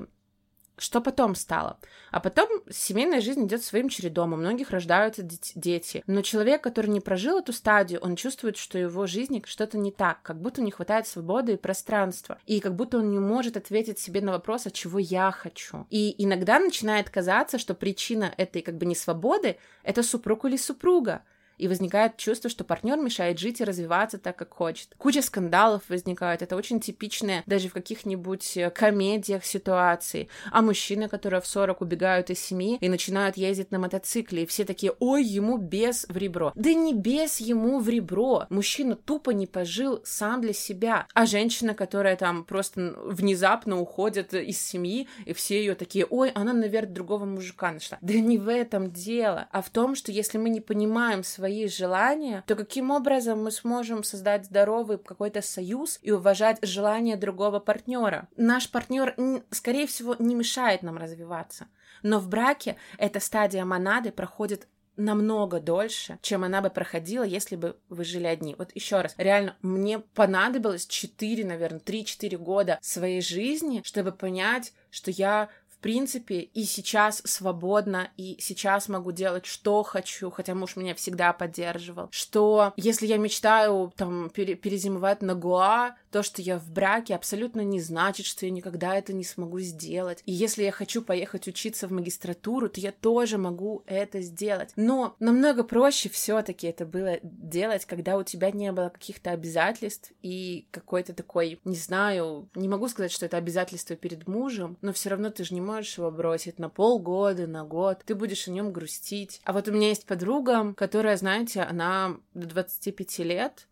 что 0.78 1.00
потом 1.00 1.34
стало? 1.34 1.78
А 2.10 2.20
потом 2.20 2.48
семейная 2.70 3.20
жизнь 3.20 3.46
идет 3.46 3.62
своим 3.62 3.88
чередом, 3.88 4.32
у 4.32 4.36
многих 4.36 4.70
рождаются 4.70 5.22
дети. 5.22 6.02
Но 6.06 6.22
человек, 6.22 6.62
который 6.62 6.90
не 6.90 7.00
прожил 7.00 7.38
эту 7.38 7.52
стадию, 7.52 8.00
он 8.00 8.16
чувствует, 8.16 8.56
что 8.56 8.78
его 8.78 9.06
жизни 9.06 9.42
что-то 9.46 9.78
не 9.78 9.90
так, 9.90 10.22
как 10.22 10.40
будто 10.40 10.62
не 10.62 10.70
хватает 10.70 11.06
свободы 11.06 11.54
и 11.54 11.56
пространства. 11.56 12.38
И 12.46 12.60
как 12.60 12.74
будто 12.74 12.98
он 12.98 13.10
не 13.10 13.18
может 13.18 13.56
ответить 13.56 13.98
себе 13.98 14.20
на 14.20 14.32
вопрос, 14.32 14.66
а 14.66 14.70
чего 14.70 14.98
я 14.98 15.30
хочу. 15.30 15.86
И 15.90 16.14
иногда 16.22 16.58
начинает 16.58 17.10
казаться, 17.10 17.58
что 17.58 17.74
причина 17.74 18.32
этой 18.36 18.62
как 18.62 18.76
бы 18.76 18.86
не 18.86 18.94
свободы— 18.94 19.58
это 19.82 20.02
супруг 20.02 20.44
или 20.44 20.56
супруга 20.56 21.22
и 21.58 21.68
возникает 21.68 22.16
чувство, 22.16 22.48
что 22.48 22.64
партнер 22.64 22.96
мешает 22.96 23.38
жить 23.38 23.60
и 23.60 23.64
развиваться 23.64 24.18
так, 24.18 24.36
как 24.36 24.54
хочет. 24.54 24.94
Куча 24.96 25.22
скандалов 25.22 25.82
возникает, 25.88 26.42
это 26.42 26.56
очень 26.56 26.80
типичное 26.80 27.42
даже 27.46 27.68
в 27.68 27.72
каких-нибудь 27.72 28.56
э, 28.56 28.70
комедиях 28.70 29.44
ситуации. 29.44 30.28
А 30.50 30.62
мужчины, 30.62 31.08
которые 31.08 31.40
в 31.40 31.46
40 31.46 31.80
убегают 31.80 32.30
из 32.30 32.40
семьи 32.40 32.78
и 32.80 32.88
начинают 32.88 33.36
ездить 33.36 33.70
на 33.70 33.78
мотоцикле, 33.78 34.44
и 34.44 34.46
все 34.46 34.64
такие, 34.64 34.92
ой, 35.00 35.24
ему 35.24 35.58
без 35.58 36.06
в 36.08 36.16
ребро. 36.16 36.52
Да 36.54 36.72
не 36.72 36.94
без 36.94 37.40
ему 37.40 37.80
в 37.80 37.88
ребро. 37.88 38.46
Мужчина 38.50 38.96
тупо 38.96 39.30
не 39.30 39.46
пожил 39.46 40.00
сам 40.04 40.40
для 40.40 40.52
себя. 40.52 41.06
А 41.14 41.26
женщина, 41.26 41.74
которая 41.74 42.16
там 42.16 42.44
просто 42.44 42.94
внезапно 43.04 43.80
уходит 43.80 44.34
из 44.34 44.60
семьи, 44.60 45.08
и 45.24 45.32
все 45.32 45.58
ее 45.58 45.74
такие, 45.74 46.06
ой, 46.08 46.30
она, 46.30 46.52
наверное, 46.52 46.94
другого 46.94 47.24
мужика 47.24 47.72
нашла. 47.72 47.98
Да 48.00 48.14
не 48.14 48.38
в 48.38 48.48
этом 48.48 48.90
дело, 48.92 49.48
а 49.52 49.62
в 49.62 49.70
том, 49.70 49.94
что 49.94 50.12
если 50.12 50.38
мы 50.38 50.50
не 50.50 50.60
понимаем 50.60 51.24
свои 51.24 51.47
свои 51.48 51.66
желания, 51.66 52.44
то 52.46 52.54
каким 52.54 52.90
образом 52.90 53.42
мы 53.42 53.50
сможем 53.50 54.04
создать 54.04 54.44
здоровый 54.44 54.98
какой-то 54.98 55.40
союз 55.40 55.98
и 56.02 56.10
уважать 56.10 56.58
желания 56.62 57.16
другого 57.16 57.58
партнера? 57.58 58.28
Наш 58.36 58.70
партнер, 58.70 59.16
скорее 59.50 59.86
всего, 59.86 60.14
не 60.18 60.34
мешает 60.34 60.82
нам 60.82 60.98
развиваться. 60.98 61.66
Но 62.02 62.18
в 62.20 62.28
браке 62.28 62.76
эта 62.98 63.18
стадия 63.18 63.64
монады 63.64 64.12
проходит 64.12 64.68
намного 64.96 65.60
дольше, 65.60 66.18
чем 66.22 66.44
она 66.44 66.60
бы 66.60 66.70
проходила, 66.70 67.22
если 67.22 67.56
бы 67.56 67.76
вы 67.88 68.04
жили 68.04 68.26
одни. 68.26 68.54
Вот 68.58 68.72
еще 68.74 69.00
раз, 69.00 69.14
реально, 69.16 69.56
мне 69.62 70.00
понадобилось 70.00 70.86
4, 70.86 71.44
наверное, 71.46 71.80
3-4 71.80 72.36
года 72.36 72.78
своей 72.82 73.22
жизни, 73.22 73.80
чтобы 73.84 74.12
понять, 74.12 74.72
что 74.90 75.10
я 75.10 75.48
в 75.78 75.80
принципе, 75.80 76.40
и 76.40 76.64
сейчас 76.64 77.22
свободна, 77.24 78.10
и 78.16 78.36
сейчас 78.40 78.88
могу 78.88 79.12
делать, 79.12 79.46
что 79.46 79.84
хочу, 79.84 80.28
хотя 80.28 80.56
муж 80.56 80.74
меня 80.74 80.92
всегда 80.96 81.32
поддерживал, 81.32 82.08
что 82.10 82.72
если 82.76 83.06
я 83.06 83.16
мечтаю 83.16 83.92
там 83.96 84.28
пере 84.30 84.56
перезимовать 84.56 85.22
на 85.22 85.36
Гуа, 85.36 85.94
то, 86.10 86.22
что 86.22 86.42
я 86.42 86.58
в 86.58 86.70
браке, 86.70 87.14
абсолютно 87.14 87.60
не 87.62 87.80
значит, 87.80 88.26
что 88.26 88.46
я 88.46 88.52
никогда 88.52 88.96
это 88.96 89.12
не 89.12 89.24
смогу 89.24 89.60
сделать. 89.60 90.22
И 90.26 90.32
если 90.32 90.64
я 90.64 90.72
хочу 90.72 91.02
поехать 91.02 91.48
учиться 91.48 91.88
в 91.88 91.92
магистратуру, 91.92 92.68
то 92.68 92.80
я 92.80 92.92
тоже 92.92 93.38
могу 93.38 93.82
это 93.86 94.20
сделать. 94.20 94.70
Но 94.76 95.16
намного 95.18 95.64
проще 95.64 96.08
все-таки 96.08 96.66
это 96.66 96.86
было 96.86 97.18
делать, 97.22 97.84
когда 97.84 98.16
у 98.16 98.22
тебя 98.22 98.50
не 98.50 98.72
было 98.72 98.88
каких-то 98.88 99.30
обязательств 99.30 100.12
и 100.22 100.66
какой-то 100.70 101.12
такой, 101.12 101.60
не 101.64 101.76
знаю, 101.76 102.48
не 102.54 102.68
могу 102.68 102.88
сказать, 102.88 103.12
что 103.12 103.26
это 103.26 103.36
обязательство 103.36 103.96
перед 103.96 104.26
мужем, 104.26 104.76
но 104.80 104.92
все 104.92 105.10
равно 105.10 105.30
ты 105.30 105.44
же 105.44 105.54
не 105.54 105.60
можешь 105.60 105.98
его 105.98 106.10
бросить 106.10 106.58
на 106.58 106.68
полгода, 106.68 107.46
на 107.46 107.64
год, 107.64 108.02
ты 108.04 108.14
будешь 108.14 108.48
о 108.48 108.50
нем 108.50 108.72
грустить. 108.72 109.40
А 109.44 109.52
вот 109.52 109.68
у 109.68 109.72
меня 109.72 109.88
есть 109.88 110.06
подруга, 110.06 110.74
которая, 110.74 111.16
знаете, 111.16 111.62
она 111.62 112.16
до 112.34 112.46
25 112.46 113.18
лет, 113.20 113.66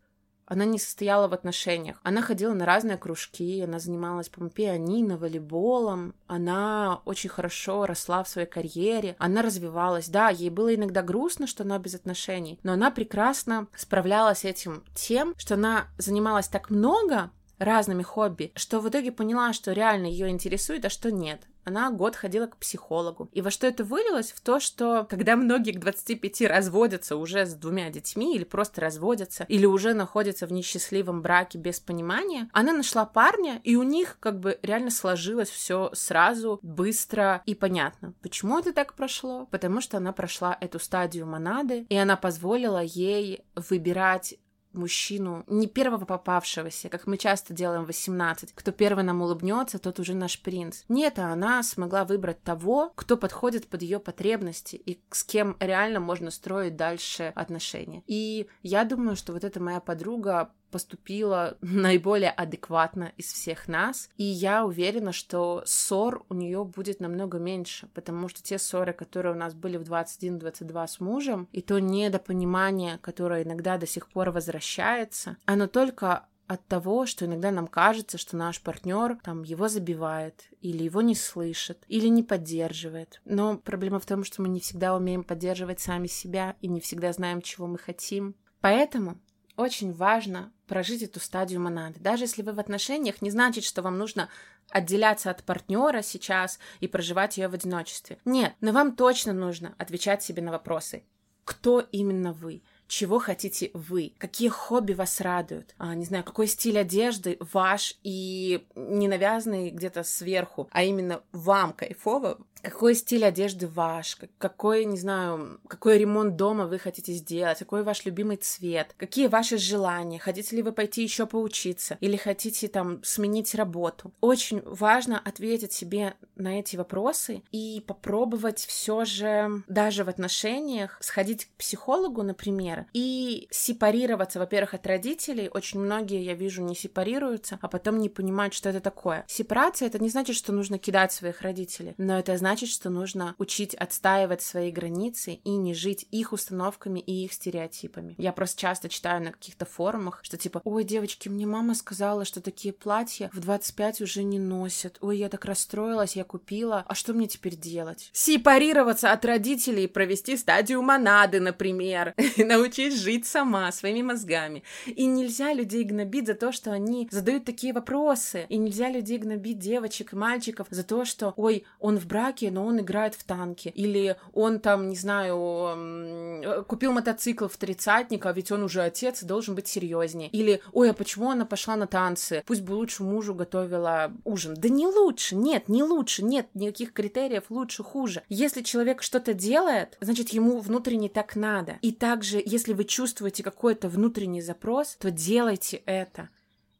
она 0.47 0.65
не 0.65 0.79
состояла 0.79 1.27
в 1.27 1.33
отношениях. 1.33 1.97
Она 2.03 2.21
ходила 2.21 2.53
на 2.53 2.65
разные 2.65 2.97
кружки, 2.97 3.61
она 3.61 3.79
занималась, 3.79 4.29
по 4.29 4.49
пианино, 4.49 5.17
волейболом. 5.17 6.15
Она 6.25 7.01
очень 7.05 7.29
хорошо 7.29 7.85
росла 7.85 8.23
в 8.23 8.29
своей 8.29 8.47
карьере, 8.47 9.15
она 9.19 9.41
развивалась. 9.41 10.07
Да, 10.07 10.29
ей 10.29 10.49
было 10.49 10.73
иногда 10.73 11.01
грустно, 11.01 11.47
что 11.47 11.63
она 11.63 11.77
без 11.79 11.95
отношений, 11.95 12.59
но 12.63 12.73
она 12.73 12.91
прекрасно 12.91 13.67
справлялась 13.75 14.45
этим 14.45 14.83
тем, 14.95 15.33
что 15.37 15.55
она 15.55 15.87
занималась 15.97 16.47
так 16.47 16.69
много, 16.69 17.29
разными 17.59 18.03
хобби, 18.03 18.51
что 18.55 18.79
в 18.79 18.89
итоге 18.89 19.11
поняла, 19.11 19.53
что 19.53 19.71
реально 19.71 20.07
ее 20.07 20.29
интересует, 20.29 20.85
а 20.85 20.89
что 20.89 21.11
нет 21.11 21.47
она 21.67 21.91
год 21.91 22.15
ходила 22.15 22.47
к 22.47 22.55
психологу. 22.55 23.29
И 23.33 23.41
во 23.41 23.51
что 23.51 23.67
это 23.67 23.83
вылилось? 23.83 24.31
В 24.31 24.39
то, 24.39 24.61
что 24.61 25.05
когда 25.09 25.35
многие 25.35 25.71
к 25.71 25.79
25 25.79 26.41
разводятся 26.43 27.17
уже 27.17 27.45
с 27.45 27.55
двумя 27.55 27.89
детьми 27.89 28.35
или 28.35 28.45
просто 28.45 28.79
разводятся, 28.79 29.43
или 29.49 29.65
уже 29.65 29.93
находятся 29.93 30.47
в 30.47 30.53
несчастливом 30.53 31.21
браке 31.21 31.57
без 31.57 31.81
понимания, 31.81 32.49
она 32.53 32.71
нашла 32.71 33.05
парня, 33.05 33.59
и 33.65 33.75
у 33.75 33.83
них 33.83 34.15
как 34.21 34.39
бы 34.39 34.57
реально 34.61 34.91
сложилось 34.91 35.49
все 35.49 35.89
сразу, 35.93 36.59
быстро 36.61 37.41
и 37.45 37.53
понятно. 37.53 38.13
Почему 38.21 38.57
это 38.57 38.71
так 38.71 38.93
прошло? 38.93 39.45
Потому 39.51 39.81
что 39.81 39.97
она 39.97 40.13
прошла 40.13 40.57
эту 40.61 40.79
стадию 40.79 41.27
монады, 41.27 41.85
и 41.89 41.97
она 41.97 42.15
позволила 42.15 42.81
ей 42.81 43.41
выбирать 43.55 44.35
мужчину, 44.77 45.43
не 45.47 45.67
первого 45.67 46.05
попавшегося, 46.05 46.89
как 46.89 47.07
мы 47.07 47.17
часто 47.17 47.53
делаем 47.53 47.83
в 47.83 47.87
18. 47.87 48.53
Кто 48.53 48.71
первый 48.71 49.03
нам 49.03 49.21
улыбнется, 49.21 49.79
тот 49.79 49.99
уже 49.99 50.13
наш 50.13 50.41
принц. 50.41 50.83
Нет, 50.87 51.19
а 51.19 51.33
она 51.33 51.63
смогла 51.63 52.05
выбрать 52.05 52.41
того, 52.43 52.91
кто 52.95 53.17
подходит 53.17 53.67
под 53.67 53.81
ее 53.81 53.99
потребности 53.99 54.75
и 54.75 55.01
с 55.11 55.23
кем 55.23 55.57
реально 55.59 55.99
можно 55.99 56.31
строить 56.31 56.75
дальше 56.75 57.31
отношения. 57.35 58.03
И 58.07 58.47
я 58.63 58.85
думаю, 58.85 59.15
что 59.15 59.33
вот 59.33 59.43
эта 59.43 59.59
моя 59.59 59.79
подруга 59.79 60.51
поступила 60.71 61.57
наиболее 61.61 62.31
адекватно 62.31 63.11
из 63.17 63.31
всех 63.31 63.67
нас, 63.67 64.09
и 64.17 64.23
я 64.23 64.65
уверена, 64.65 65.11
что 65.11 65.63
ссор 65.65 66.25
у 66.29 66.33
нее 66.33 66.63
будет 66.63 66.99
намного 66.99 67.39
меньше, 67.39 67.87
потому 67.93 68.27
что 68.27 68.43
те 68.43 68.57
ссоры, 68.57 68.93
которые 68.93 69.33
у 69.33 69.37
нас 69.37 69.53
были 69.53 69.77
в 69.77 69.83
21-22 69.83 70.87
с 70.87 70.99
мужем, 70.99 71.47
и 71.51 71.61
то 71.61 71.79
недопонимание, 71.79 72.97
которое 72.99 73.43
иногда 73.43 73.77
до 73.77 73.87
сих 73.87 74.09
пор 74.09 74.31
возвращается, 74.31 75.37
оно 75.45 75.67
только 75.67 76.25
от 76.47 76.65
того, 76.65 77.05
что 77.05 77.25
иногда 77.25 77.51
нам 77.51 77.67
кажется, 77.67 78.17
что 78.17 78.37
наш 78.37 78.61
партнер 78.61 79.17
там 79.21 79.43
его 79.43 79.67
забивает, 79.67 80.49
или 80.61 80.83
его 80.83 81.01
не 81.01 81.13
слышит, 81.13 81.83
или 81.87 82.07
не 82.07 82.23
поддерживает. 82.23 83.21
Но 83.25 83.57
проблема 83.57 83.99
в 83.99 84.05
том, 84.05 84.23
что 84.23 84.41
мы 84.41 84.47
не 84.47 84.61
всегда 84.61 84.95
умеем 84.95 85.23
поддерживать 85.23 85.81
сами 85.81 86.07
себя 86.07 86.55
и 86.61 86.67
не 86.67 86.79
всегда 86.79 87.11
знаем, 87.11 87.41
чего 87.41 87.67
мы 87.67 87.77
хотим. 87.77 88.35
Поэтому 88.61 89.19
очень 89.57 89.93
важно 89.93 90.53
прожить 90.67 91.01
эту 91.01 91.19
стадию 91.19 91.61
монады. 91.61 91.99
Даже 91.99 92.25
если 92.25 92.41
вы 92.41 92.53
в 92.53 92.59
отношениях, 92.59 93.21
не 93.21 93.31
значит, 93.31 93.63
что 93.63 93.81
вам 93.81 93.97
нужно 93.97 94.29
отделяться 94.69 95.31
от 95.31 95.43
партнера 95.43 96.01
сейчас 96.01 96.59
и 96.79 96.87
проживать 96.87 97.37
ее 97.37 97.47
в 97.47 97.53
одиночестве. 97.53 98.19
Нет, 98.25 98.53
но 98.61 98.71
вам 98.71 98.95
точно 98.95 99.33
нужно 99.33 99.73
отвечать 99.77 100.21
себе 100.21 100.41
на 100.41 100.51
вопросы. 100.51 101.03
Кто 101.45 101.79
именно 101.79 102.33
вы? 102.33 102.61
Чего 102.87 103.19
хотите 103.19 103.71
вы, 103.73 104.13
какие 104.17 104.49
хобби 104.49 104.93
вас 104.93 105.21
радуют, 105.21 105.75
а, 105.77 105.93
не 105.95 106.05
знаю, 106.05 106.23
какой 106.23 106.47
стиль 106.47 106.79
одежды 106.79 107.37
ваш 107.39 107.95
и 108.03 108.65
не 108.75 109.07
навязанный 109.07 109.69
где-то 109.69 110.03
сверху, 110.03 110.67
а 110.71 110.83
именно 110.83 111.21
вам 111.31 111.73
кайфово, 111.73 112.37
какой 112.61 112.95
стиль 112.95 113.25
одежды 113.25 113.67
ваш, 113.67 114.17
какой, 114.37 114.85
не 114.85 114.97
знаю, 114.97 115.59
какой 115.67 115.97
ремонт 115.97 116.35
дома 116.35 116.65
вы 116.67 116.79
хотите 116.79 117.13
сделать, 117.13 117.59
какой 117.59 117.83
ваш 117.83 118.05
любимый 118.05 118.37
цвет, 118.37 118.93
какие 118.97 119.27
ваши 119.27 119.57
желания, 119.57 120.19
хотите 120.19 120.55
ли 120.55 120.61
вы 120.61 120.71
пойти 120.71 121.03
еще 121.03 121.25
поучиться 121.25 121.97
или 122.01 122.17
хотите 122.17 122.67
там 122.67 123.03
сменить 123.03 123.55
работу. 123.55 124.11
Очень 124.21 124.61
важно 124.63 125.19
ответить 125.19 125.73
себе 125.73 126.15
на 126.35 126.59
эти 126.59 126.75
вопросы 126.75 127.41
и 127.51 127.83
попробовать 127.85 128.59
все 128.59 129.05
же 129.05 129.63
даже 129.67 130.03
в 130.03 130.09
отношениях 130.09 130.97
сходить 131.01 131.45
к 131.45 131.49
психологу, 131.57 132.23
например, 132.23 132.76
и 132.93 133.47
сепарироваться, 133.51 134.39
во-первых, 134.39 134.73
от 134.73 134.85
родителей. 134.87 135.49
Очень 135.53 135.79
многие, 135.79 136.23
я 136.23 136.33
вижу, 136.33 136.63
не 136.63 136.75
сепарируются, 136.75 137.59
а 137.61 137.67
потом 137.67 137.99
не 137.99 138.09
понимают, 138.09 138.53
что 138.53 138.69
это 138.69 138.79
такое. 138.79 139.25
Сепарация— 139.27 139.87
это 139.87 139.99
не 139.99 140.09
значит, 140.09 140.35
что 140.35 140.51
нужно 140.51 140.77
кидать 140.77 141.11
своих 141.11 141.41
родителей, 141.41 141.95
но 141.97 142.19
это 142.19 142.37
значит, 142.37 142.69
что 142.69 142.89
нужно 142.89 143.35
учить 143.37 143.73
отстаивать 143.75 144.41
свои 144.41 144.71
границы 144.71 145.33
и 145.43 145.51
не 145.51 145.73
жить 145.73 146.07
их 146.11 146.33
установками 146.33 146.99
и 146.99 147.25
их 147.25 147.33
стереотипами. 147.33 148.15
Я 148.17 148.31
просто 148.31 148.59
часто 148.59 148.89
читаю 148.89 149.23
на 149.23 149.31
каких-то 149.31 149.65
форумах, 149.65 150.19
что 150.23 150.37
типа, 150.37 150.61
ой, 150.63 150.83
девочки, 150.83 151.29
мне 151.29 151.45
мама 151.45 151.75
сказала, 151.75 152.25
что 152.25 152.41
такие 152.41 152.73
платья 152.73 153.29
в 153.33 153.39
25 153.39 154.01
уже 154.01 154.23
не 154.23 154.39
носят. 154.39 154.97
Ой, 155.01 155.17
я 155.17 155.29
так 155.29 155.45
расстроилась, 155.45 156.15
я 156.15 156.23
купила. 156.23 156.85
А 156.87 156.95
что 156.95 157.13
мне 157.13 157.27
теперь 157.27 157.55
делать? 157.55 158.09
Сепарироваться 158.13 159.11
от 159.11 159.25
родителей 159.25 159.85
и 159.85 159.87
провести 159.87 160.37
стадию 160.37 160.81
монады, 160.81 161.39
например. 161.39 162.13
Научись 162.67 162.99
жить 162.99 163.25
сама, 163.25 163.71
своими 163.71 164.01
мозгами. 164.01 164.61
И 164.87 165.05
нельзя 165.05 165.53
людей 165.53 165.85
гнобить 165.85 166.27
за 166.27 166.33
то, 166.33 166.51
что 166.51 166.73
они 166.73 167.07
задают 167.09 167.45
такие 167.45 167.71
вопросы. 167.71 168.45
И 168.49 168.57
нельзя 168.57 168.89
людей 168.89 169.19
гнобить 169.19 169.57
девочек 169.57 170.11
и 170.11 170.17
мальчиков 170.17 170.67
за 170.69 170.83
то, 170.83 171.05
что, 171.05 171.33
ой, 171.37 171.63
он 171.79 171.97
в 171.97 172.05
браке, 172.07 172.51
но 172.51 172.65
он 172.65 172.81
играет 172.81 173.15
в 173.15 173.23
танки. 173.23 173.71
Или 173.73 174.17
он 174.33 174.59
там, 174.59 174.89
не 174.89 174.97
знаю, 174.97 176.65
купил 176.67 176.91
мотоцикл 176.91 177.47
в 177.47 177.55
тридцатник, 177.55 178.25
а 178.25 178.33
ведь 178.33 178.51
он 178.51 178.63
уже 178.63 178.81
отец 178.81 179.23
должен 179.23 179.55
быть 179.55 179.69
серьезнее. 179.69 180.27
Или, 180.31 180.61
ой, 180.73 180.89
а 180.89 180.93
почему 180.93 181.31
она 181.31 181.45
пошла 181.45 181.77
на 181.77 181.87
танцы? 181.87 182.43
Пусть 182.45 182.63
бы 182.63 182.73
лучше 182.73 183.03
мужу 183.03 183.33
готовила 183.33 184.11
ужин. 184.25 184.55
Да 184.57 184.67
не 184.67 184.87
лучше, 184.87 185.37
нет, 185.37 185.69
не 185.69 185.83
лучше, 185.83 186.21
нет 186.21 186.47
никаких 186.53 186.91
критериев 186.91 187.45
лучше, 187.47 187.81
хуже. 187.81 188.23
Если 188.27 188.61
человек 188.61 189.03
что-то 189.03 189.33
делает, 189.33 189.97
значит, 190.01 190.29
ему 190.29 190.59
внутренне 190.59 191.07
так 191.07 191.37
надо. 191.37 191.77
И 191.81 191.93
также, 191.93 192.41
если 192.45 192.56
вы 192.65 192.83
чувствуете 192.83 193.43
какой-то 193.43 193.89
внутренний 193.89 194.41
запрос, 194.41 194.95
то 194.99 195.11
делайте 195.11 195.77
это. 195.85 196.29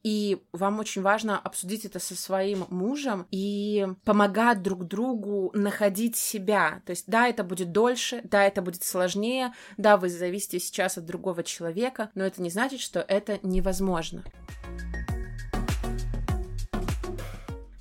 И 0.03 0.41
вам 0.53 0.79
очень 0.79 1.01
важно 1.01 1.37
обсудить 1.37 1.83
это 1.83 1.99
со 1.99 2.15
своим 2.15 2.65
мужем 2.69 3.27
и 3.29 3.87
помогать 4.05 4.61
друг 4.61 4.85
другу 4.85 5.51
находить 5.53 6.15
себя. 6.15 6.81
То 6.85 6.91
есть, 6.91 7.05
да, 7.07 7.27
это 7.27 7.43
будет 7.43 7.71
дольше, 7.71 8.21
да, 8.23 8.45
это 8.45 8.61
будет 8.61 8.83
сложнее, 8.83 9.53
да, 9.75 9.97
вы 9.97 10.09
зависите 10.09 10.59
сейчас 10.59 10.97
от 10.97 11.05
другого 11.05 11.43
человека, 11.43 12.09
но 12.15 12.23
это 12.23 12.41
не 12.41 12.49
значит, 12.49 12.79
что 12.79 13.01
это 13.01 13.39
невозможно. 13.43 14.23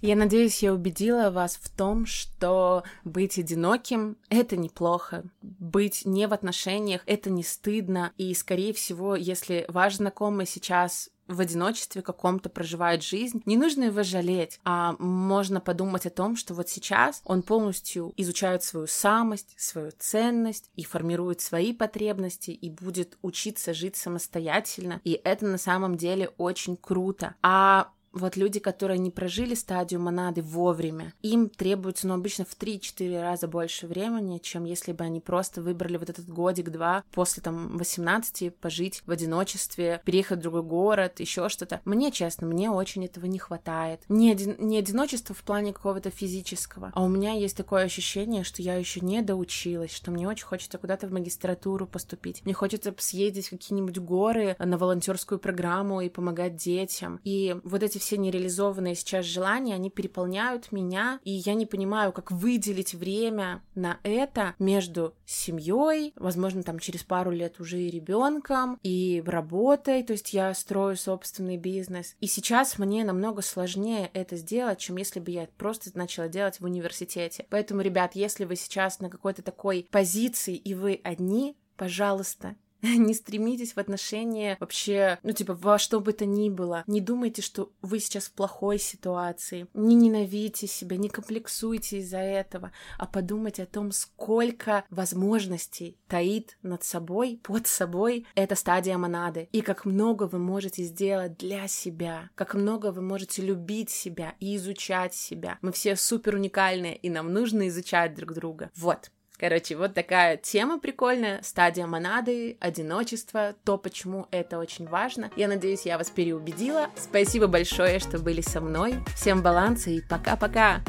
Я 0.02 0.14
надеюсь, 0.14 0.62
я 0.62 0.72
убедила 0.72 1.30
вас 1.30 1.56
в 1.56 1.70
том, 1.70 2.06
что 2.06 2.82
быть 3.04 3.38
одиноким— 3.38 4.16
это 4.28 4.56
неплохо. 4.56 5.24
Быть 5.42 6.04
не 6.04 6.28
в 6.28 6.32
отношениях— 6.32 7.02
это 7.06 7.30
не 7.30 7.42
стыдно. 7.42 8.12
И, 8.18 8.34
скорее 8.34 8.72
всего, 8.72 9.16
если 9.16 9.64
ваш 9.68 9.96
знакомый 9.96 10.46
сейчас 10.46 11.10
в 11.28 11.40
одиночестве 11.40 12.02
каком-то 12.02 12.48
проживает 12.48 13.02
жизнь, 13.02 13.42
не 13.46 13.56
нужно 13.56 13.84
его 13.84 14.02
жалеть, 14.02 14.60
а 14.64 14.94
можно 14.98 15.60
подумать 15.60 16.06
о 16.06 16.10
том, 16.10 16.36
что 16.36 16.54
вот 16.54 16.68
сейчас 16.68 17.20
он 17.24 17.42
полностью 17.42 18.12
изучает 18.16 18.62
свою 18.62 18.86
самость, 18.86 19.54
свою 19.56 19.92
ценность 19.98 20.70
и 20.76 20.84
формирует 20.84 21.40
свои 21.40 21.72
потребности 21.72 22.50
и 22.50 22.70
будет 22.70 23.18
учиться 23.22 23.74
жить 23.74 23.96
самостоятельно. 23.96 25.00
И 25.04 25.20
это 25.24 25.46
на 25.46 25.58
самом 25.58 25.96
деле 25.96 26.28
очень 26.36 26.76
круто. 26.76 27.34
А 27.42 27.90
вот 28.16 28.36
люди, 28.36 28.60
которые 28.60 28.98
не 28.98 29.10
прожили 29.10 29.54
стадию 29.54 30.00
монады 30.00 30.42
вовремя, 30.42 31.12
им 31.22 31.48
требуется, 31.48 32.08
ну, 32.08 32.14
обычно 32.14 32.44
в 32.44 32.56
3-4 32.58 33.20
раза 33.20 33.48
больше 33.48 33.86
времени, 33.86 34.38
чем 34.38 34.64
если 34.64 34.92
бы 34.92 35.04
они 35.04 35.20
просто 35.20 35.62
выбрали 35.62 35.96
вот 35.96 36.10
этот 36.10 36.28
годик-два 36.28 37.04
после, 37.12 37.42
там, 37.42 37.76
18 37.76 38.54
пожить 38.56 39.02
в 39.06 39.10
одиночестве, 39.10 40.00
переехать 40.04 40.38
в 40.38 40.42
другой 40.42 40.62
город, 40.62 41.20
еще 41.20 41.48
что-то. 41.48 41.80
Мне, 41.84 42.10
честно, 42.10 42.46
мне 42.46 42.70
очень 42.70 43.04
этого 43.04 43.26
не 43.26 43.38
хватает. 43.38 44.00
Не, 44.08 44.32
один, 44.32 44.56
не 44.58 44.78
одиночество 44.78 45.34
в 45.34 45.42
плане 45.42 45.72
какого-то 45.72 46.10
физического, 46.10 46.90
а 46.94 47.02
у 47.02 47.08
меня 47.08 47.32
есть 47.32 47.56
такое 47.56 47.84
ощущение, 47.84 48.44
что 48.44 48.62
я 48.62 48.74
еще 48.76 49.00
не 49.00 49.22
доучилась, 49.22 49.92
что 49.92 50.10
мне 50.10 50.28
очень 50.28 50.46
хочется 50.46 50.78
куда-то 50.78 51.06
в 51.06 51.12
магистратуру 51.12 51.86
поступить. 51.86 52.44
Мне 52.44 52.54
хочется 52.54 52.94
съездить 52.98 53.48
в 53.48 53.50
какие-нибудь 53.50 53.98
горы 53.98 54.56
на 54.58 54.78
волонтерскую 54.78 55.38
программу 55.38 56.00
и 56.00 56.08
помогать 56.08 56.56
детям. 56.56 57.20
И 57.24 57.56
вот 57.64 57.82
эти 57.82 57.98
все 58.06 58.18
нереализованные 58.18 58.94
сейчас 58.94 59.26
желания, 59.26 59.74
они 59.74 59.90
переполняют 59.90 60.70
меня, 60.70 61.18
и 61.24 61.32
я 61.32 61.54
не 61.54 61.66
понимаю, 61.66 62.12
как 62.12 62.30
выделить 62.30 62.94
время 62.94 63.64
на 63.74 63.98
это 64.04 64.54
между 64.60 65.14
семьей, 65.24 66.12
возможно, 66.14 66.62
там 66.62 66.78
через 66.78 67.02
пару 67.02 67.32
лет 67.32 67.58
уже 67.58 67.82
и 67.82 67.90
ребенком, 67.90 68.78
и 68.84 69.20
работой, 69.26 70.04
то 70.04 70.12
есть 70.12 70.32
я 70.32 70.54
строю 70.54 70.96
собственный 70.96 71.56
бизнес. 71.56 72.14
И 72.20 72.28
сейчас 72.28 72.78
мне 72.78 73.02
намного 73.02 73.42
сложнее 73.42 74.08
это 74.14 74.36
сделать, 74.36 74.78
чем 74.78 74.98
если 74.98 75.18
бы 75.18 75.32
я 75.32 75.48
просто 75.58 75.90
начала 75.98 76.28
делать 76.28 76.60
в 76.60 76.64
университете. 76.64 77.44
Поэтому, 77.50 77.80
ребят, 77.80 78.12
если 78.14 78.44
вы 78.44 78.54
сейчас 78.54 79.00
на 79.00 79.10
какой-то 79.10 79.42
такой 79.42 79.88
позиции 79.90 80.54
и 80.54 80.74
вы 80.74 81.00
одни, 81.02 81.56
пожалуйста, 81.76 82.54
не 82.96 83.14
стремитесь 83.14 83.72
в 83.74 83.78
отношения 83.78 84.56
вообще, 84.60 85.18
ну, 85.22 85.32
типа, 85.32 85.54
во 85.54 85.78
что 85.78 86.00
бы 86.00 86.12
то 86.12 86.26
ни 86.26 86.50
было. 86.50 86.84
Не 86.86 87.00
думайте, 87.00 87.42
что 87.42 87.72
вы 87.82 88.00
сейчас 88.00 88.24
в 88.24 88.32
плохой 88.32 88.78
ситуации. 88.78 89.66
Не 89.74 89.94
ненавидьте 89.94 90.66
себя, 90.66 90.96
не 90.96 91.08
комплексуйте 91.08 91.98
из-за 91.98 92.18
этого, 92.18 92.72
а 92.98 93.06
подумайте 93.06 93.64
о 93.64 93.66
том, 93.66 93.92
сколько 93.92 94.84
возможностей 94.90 95.98
таит 96.08 96.58
над 96.62 96.84
собой, 96.84 97.40
под 97.42 97.66
собой 97.66 98.26
эта 98.34 98.54
стадия 98.54 98.98
монады. 98.98 99.48
И 99.52 99.60
как 99.60 99.84
много 99.84 100.24
вы 100.24 100.38
можете 100.38 100.82
сделать 100.84 101.36
для 101.36 101.68
себя, 101.68 102.30
как 102.34 102.54
много 102.54 102.92
вы 102.92 103.02
можете 103.02 103.42
любить 103.42 103.90
себя 103.90 104.34
и 104.40 104.56
изучать 104.56 105.14
себя. 105.14 105.58
Мы 105.62 105.72
все 105.72 105.96
супер 105.96 106.34
уникальные, 106.34 106.96
и 106.96 107.10
нам 107.10 107.32
нужно 107.32 107.68
изучать 107.68 108.14
друг 108.14 108.32
друга. 108.32 108.70
Вот. 108.76 109.10
Короче, 109.38 109.76
вот 109.76 109.94
такая 109.94 110.36
тема 110.36 110.78
прикольная. 110.78 111.40
Стадия 111.42 111.86
монады, 111.86 112.56
одиночество, 112.60 113.54
то, 113.64 113.78
почему 113.78 114.26
это 114.30 114.58
очень 114.58 114.86
важно. 114.86 115.30
Я 115.36 115.48
надеюсь, 115.48 115.86
я 115.86 115.98
вас 115.98 116.10
переубедила. 116.10 116.88
Спасибо 116.96 117.46
большое, 117.46 117.98
что 117.98 118.18
были 118.18 118.40
со 118.40 118.60
мной. 118.60 118.94
Всем 119.14 119.42
баланса 119.42 119.90
и 119.90 120.00
пока-пока! 120.00 120.82